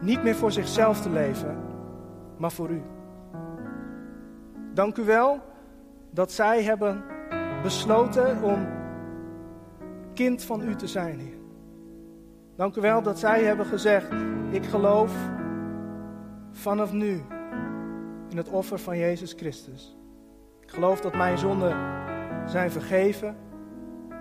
niet 0.00 0.22
meer 0.22 0.34
voor 0.34 0.52
zichzelf 0.52 1.00
te 1.00 1.10
leven, 1.10 1.58
maar 2.36 2.52
voor 2.52 2.70
u. 2.70 2.82
Dank 4.74 4.96
u 4.96 5.04
wel 5.04 5.40
dat 6.10 6.32
zij 6.32 6.62
hebben 6.62 7.04
besloten 7.62 8.42
om 8.42 8.68
kind 10.14 10.42
van 10.42 10.68
u 10.68 10.74
te 10.74 10.86
zijn, 10.86 11.18
Heer. 11.18 11.38
Dank 12.56 12.76
u 12.76 12.80
wel 12.80 13.02
dat 13.02 13.18
zij 13.18 13.44
hebben 13.44 13.66
gezegd, 13.66 14.12
ik 14.50 14.64
geloof 14.64 15.12
vanaf 16.50 16.92
nu 16.92 17.22
in 18.28 18.36
het 18.36 18.48
offer 18.48 18.78
van 18.78 18.98
Jezus 18.98 19.32
Christus. 19.32 19.96
Ik 20.60 20.70
geloof 20.70 21.00
dat 21.00 21.14
mijn 21.14 21.38
zonden 21.38 21.76
zijn 22.46 22.70
vergeven 22.70 23.36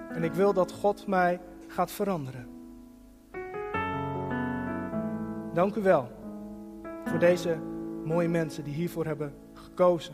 en 0.10 0.24
ik 0.24 0.34
wil 0.34 0.54
dat 0.54 0.72
God 0.72 1.08
mij 1.08 1.40
gaat 1.68 1.92
veranderen. 1.92 2.49
Dank 5.54 5.76
u 5.76 5.82
wel 5.82 6.08
voor 7.06 7.20
deze 7.20 7.58
mooie 8.06 8.28
mensen 8.28 8.64
die 8.64 8.74
hiervoor 8.74 9.06
hebben 9.06 9.34
gekozen. 9.54 10.14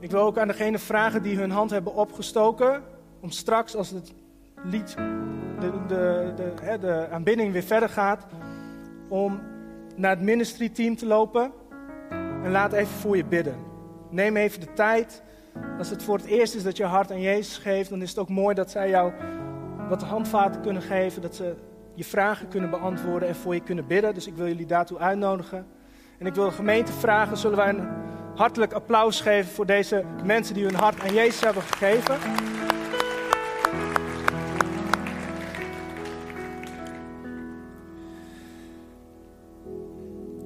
Ik 0.00 0.10
wil 0.10 0.20
ook 0.20 0.38
aan 0.38 0.48
degene 0.48 0.78
vragen 0.78 1.22
die 1.22 1.36
hun 1.36 1.50
hand 1.50 1.70
hebben 1.70 1.94
opgestoken, 1.94 2.82
om 3.20 3.30
straks 3.30 3.76
als 3.76 3.90
het 3.90 4.14
lied, 4.64 4.94
de, 5.60 5.72
de, 5.86 6.32
de, 6.36 6.78
de 6.80 7.08
aanbidding 7.10 7.52
weer 7.52 7.62
verder 7.62 7.88
gaat, 7.88 8.26
om 9.08 9.40
naar 9.96 10.10
het 10.10 10.20
ministry 10.20 10.68
team 10.68 10.96
te 10.96 11.06
lopen 11.06 11.52
en 12.42 12.50
laat 12.50 12.72
even 12.72 12.94
voor 12.94 13.16
je 13.16 13.24
bidden. 13.24 13.56
Neem 14.10 14.36
even 14.36 14.60
de 14.60 14.72
tijd. 14.72 15.22
Als 15.78 15.90
het 15.90 16.02
voor 16.02 16.16
het 16.16 16.26
eerst 16.26 16.54
is 16.54 16.62
dat 16.62 16.76
je 16.76 16.84
hart 16.84 17.10
aan 17.10 17.20
Jezus 17.20 17.58
geeft, 17.58 17.90
dan 17.90 18.02
is 18.02 18.10
het 18.10 18.18
ook 18.18 18.28
mooi 18.28 18.54
dat 18.54 18.70
zij 18.70 18.88
jou 18.88 19.12
wat 19.88 20.02
handvaten 20.02 20.60
kunnen 20.60 20.82
geven, 20.82 21.22
dat 21.22 21.34
ze 21.34 21.54
je 21.96 22.04
vragen 22.04 22.48
kunnen 22.48 22.70
beantwoorden 22.70 23.28
en 23.28 23.34
voor 23.34 23.54
je 23.54 23.60
kunnen 23.60 23.86
bidden. 23.86 24.14
Dus 24.14 24.26
ik 24.26 24.34
wil 24.34 24.46
jullie 24.46 24.66
daartoe 24.66 24.98
uitnodigen. 24.98 25.66
En 26.18 26.26
ik 26.26 26.34
wil 26.34 26.44
de 26.44 26.50
gemeente 26.50 26.92
vragen, 26.92 27.36
zullen 27.36 27.56
wij 27.56 27.68
een 27.68 27.88
hartelijk 28.34 28.72
applaus 28.72 29.20
geven 29.20 29.52
voor 29.52 29.66
deze 29.66 30.04
mensen 30.24 30.54
die 30.54 30.64
hun 30.64 30.74
hart 30.74 31.00
aan 31.00 31.14
Jezus 31.14 31.40
hebben 31.40 31.62
gegeven. 31.62 32.14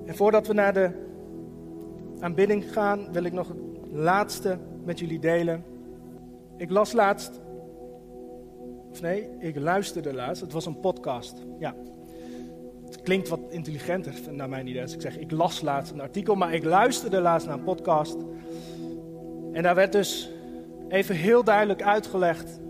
En 0.06 0.16
voordat 0.16 0.46
we 0.46 0.52
naar 0.52 0.72
de 0.72 0.90
aanbidding 2.20 2.72
gaan, 2.72 3.12
wil 3.12 3.24
ik 3.24 3.32
nog 3.32 3.48
het 3.48 3.58
laatste 3.92 4.58
met 4.84 4.98
jullie 4.98 5.18
delen. 5.18 5.64
Ik 6.56 6.70
las 6.70 6.92
laatst, 6.92 7.40
of 8.90 9.00
nee, 9.00 9.28
ik 9.38 9.56
luisterde 9.56 10.14
laatst, 10.14 10.42
het 10.42 10.52
was 10.52 10.66
een 10.66 10.80
podcast. 10.80 11.34
Ja, 11.58 11.74
het 12.84 13.02
klinkt 13.02 13.28
wat 13.28 13.40
intelligenter 13.48 14.14
naar 14.30 14.48
mijn 14.48 14.66
idee 14.66 14.82
als 14.82 14.94
ik 14.94 15.00
zeg, 15.00 15.18
ik 15.18 15.30
las 15.30 15.60
laatst 15.60 15.92
een 15.92 16.00
artikel, 16.00 16.34
maar 16.34 16.54
ik 16.54 16.64
luisterde 16.64 17.20
laatst 17.20 17.46
naar 17.46 17.58
een 17.58 17.64
podcast. 17.64 18.16
En 19.52 19.62
daar 19.62 19.74
werd 19.74 19.92
dus 19.92 20.30
even 20.88 21.14
heel 21.14 21.44
duidelijk 21.44 21.82
uitgelegd 21.82 22.60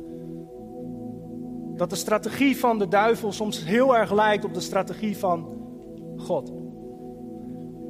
dat 1.77 1.91
de 1.91 1.97
strategie 1.97 2.57
van 2.57 2.79
de 2.79 2.89
duivel 2.89 3.33
soms 3.33 3.65
heel 3.65 3.97
erg 3.97 4.13
lijkt 4.13 4.45
op 4.45 4.55
de 4.55 4.61
strategie 4.61 5.17
van 5.17 5.49
God. 6.17 6.53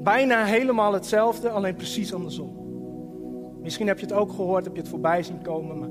Bijna 0.02 0.44
helemaal 0.44 0.92
hetzelfde, 0.92 1.50
alleen 1.50 1.74
precies 1.74 2.14
andersom. 2.14 2.58
Misschien 3.62 3.86
heb 3.86 3.98
je 3.98 4.06
het 4.06 4.14
ook 4.14 4.32
gehoord, 4.32 4.64
heb 4.64 4.74
je 4.74 4.80
het 4.80 4.90
voorbij 4.90 5.22
zien 5.22 5.42
komen. 5.42 5.78
Maar 5.78 5.88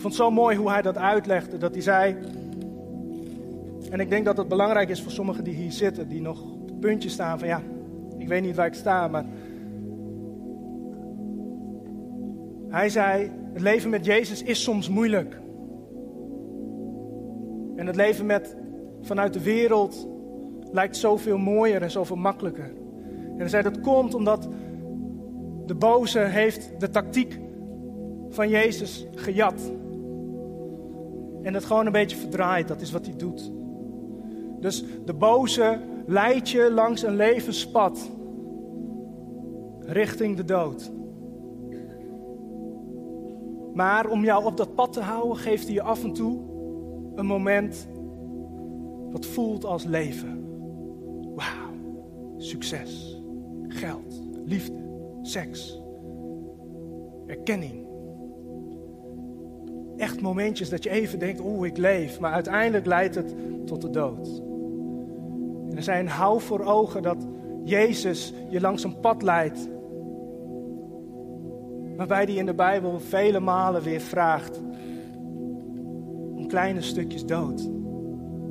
ik 0.00 0.06
vond 0.06 0.18
het 0.18 0.26
zo 0.26 0.30
mooi 0.34 0.56
hoe 0.56 0.70
hij 0.70 0.82
dat 0.82 0.96
uitlegde. 0.96 1.58
Dat 1.58 1.72
hij 1.72 1.82
zei. 1.82 2.16
En 3.90 4.00
ik 4.00 4.08
denk 4.08 4.24
dat 4.24 4.36
het 4.36 4.48
belangrijk 4.48 4.88
is 4.88 5.02
voor 5.02 5.12
sommigen 5.12 5.44
die 5.44 5.54
hier 5.54 5.72
zitten, 5.72 6.08
die 6.08 6.20
nog 6.20 6.42
op 6.42 6.68
het 6.68 6.80
puntje 6.80 7.08
staan 7.08 7.38
van 7.38 7.48
ja, 7.48 7.62
ik 8.18 8.28
weet 8.28 8.42
niet 8.42 8.56
waar 8.56 8.66
ik 8.66 8.74
sta, 8.74 9.08
maar. 9.08 9.24
Hij 12.68 12.88
zei: 12.88 13.30
Het 13.52 13.62
leven 13.62 13.90
met 13.90 14.04
Jezus 14.04 14.42
is 14.42 14.62
soms 14.62 14.88
moeilijk. 14.88 15.40
En 17.76 17.86
het 17.86 17.96
leven 17.96 18.26
met, 18.26 18.56
vanuit 19.00 19.32
de 19.32 19.42
wereld 19.42 20.08
lijkt 20.72 20.96
zoveel 20.96 21.38
mooier 21.38 21.82
en 21.82 21.90
zoveel 21.90 22.16
makkelijker. 22.16 22.72
En 23.32 23.38
hij 23.38 23.48
zei 23.48 23.62
dat 23.62 23.80
komt 23.80 24.14
omdat 24.14 24.48
de 25.66 25.74
boze 25.74 26.18
heeft 26.18 26.70
de 26.78 26.90
tactiek 26.90 27.38
van 28.28 28.48
Jezus 28.48 29.06
gejat. 29.14 29.72
En 31.42 31.54
het 31.54 31.64
gewoon 31.64 31.86
een 31.86 31.92
beetje 31.92 32.16
verdraait, 32.16 32.68
dat 32.68 32.80
is 32.80 32.90
wat 32.90 33.06
hij 33.06 33.16
doet. 33.16 33.52
Dus 34.60 34.84
de 35.04 35.14
boze 35.14 35.80
leidt 36.06 36.50
je 36.50 36.72
langs 36.72 37.02
een 37.02 37.16
levenspad 37.16 38.10
richting 39.80 40.36
de 40.36 40.44
dood. 40.44 40.90
Maar 43.74 44.08
om 44.08 44.24
jou 44.24 44.44
op 44.44 44.56
dat 44.56 44.74
pad 44.74 44.92
te 44.92 45.00
houden, 45.00 45.36
geeft 45.36 45.64
hij 45.64 45.74
je 45.74 45.82
af 45.82 46.04
en 46.04 46.12
toe 46.12 46.38
een 47.14 47.26
moment 47.26 47.88
wat 49.10 49.26
voelt 49.26 49.64
als 49.64 49.84
leven. 49.84 50.44
Wauw, 51.34 51.72
succes, 52.36 53.22
geld, 53.68 54.22
liefde, 54.44 54.78
seks, 55.22 55.80
erkenning. 57.26 57.89
Echt 60.00 60.20
momentjes 60.20 60.68
dat 60.68 60.82
je 60.82 60.90
even 60.90 61.18
denkt, 61.18 61.40
oeh, 61.40 61.66
ik 61.66 61.76
leef. 61.76 62.20
Maar 62.20 62.32
uiteindelijk 62.32 62.86
leidt 62.86 63.14
het 63.14 63.34
tot 63.66 63.82
de 63.82 63.90
dood. 63.90 64.42
En 65.70 65.76
er 65.76 65.82
zijn 65.82 66.08
hou 66.08 66.40
voor 66.40 66.64
ogen 66.64 67.02
dat 67.02 67.26
Jezus 67.64 68.32
je 68.48 68.60
langs 68.60 68.84
een 68.84 69.00
pad 69.00 69.22
leidt. 69.22 69.68
Waarbij 71.96 72.24
hij 72.24 72.34
in 72.34 72.46
de 72.46 72.54
Bijbel 72.54 73.00
vele 73.00 73.40
malen 73.40 73.82
weer 73.82 74.00
vraagt 74.00 74.60
om 76.34 76.46
kleine 76.46 76.80
stukjes 76.80 77.26
dood. 77.26 77.70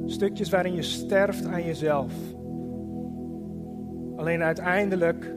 Stukjes 0.05 0.49
waarin 0.49 0.75
je 0.75 0.81
sterft 0.81 1.45
aan 1.45 1.63
jezelf. 1.63 2.13
Alleen 4.15 4.41
uiteindelijk 4.41 5.33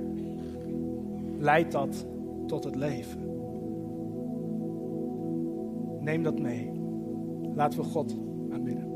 leidt 1.39 1.73
dat 1.73 2.07
tot 2.47 2.65
het 2.65 2.77
leven. 2.77 3.22
Neem 6.03 6.23
dat 6.23 6.39
mee. 6.39 6.71
Laten 7.55 7.81
we 7.81 7.85
God 7.85 8.17
aanbidden. 8.53 8.92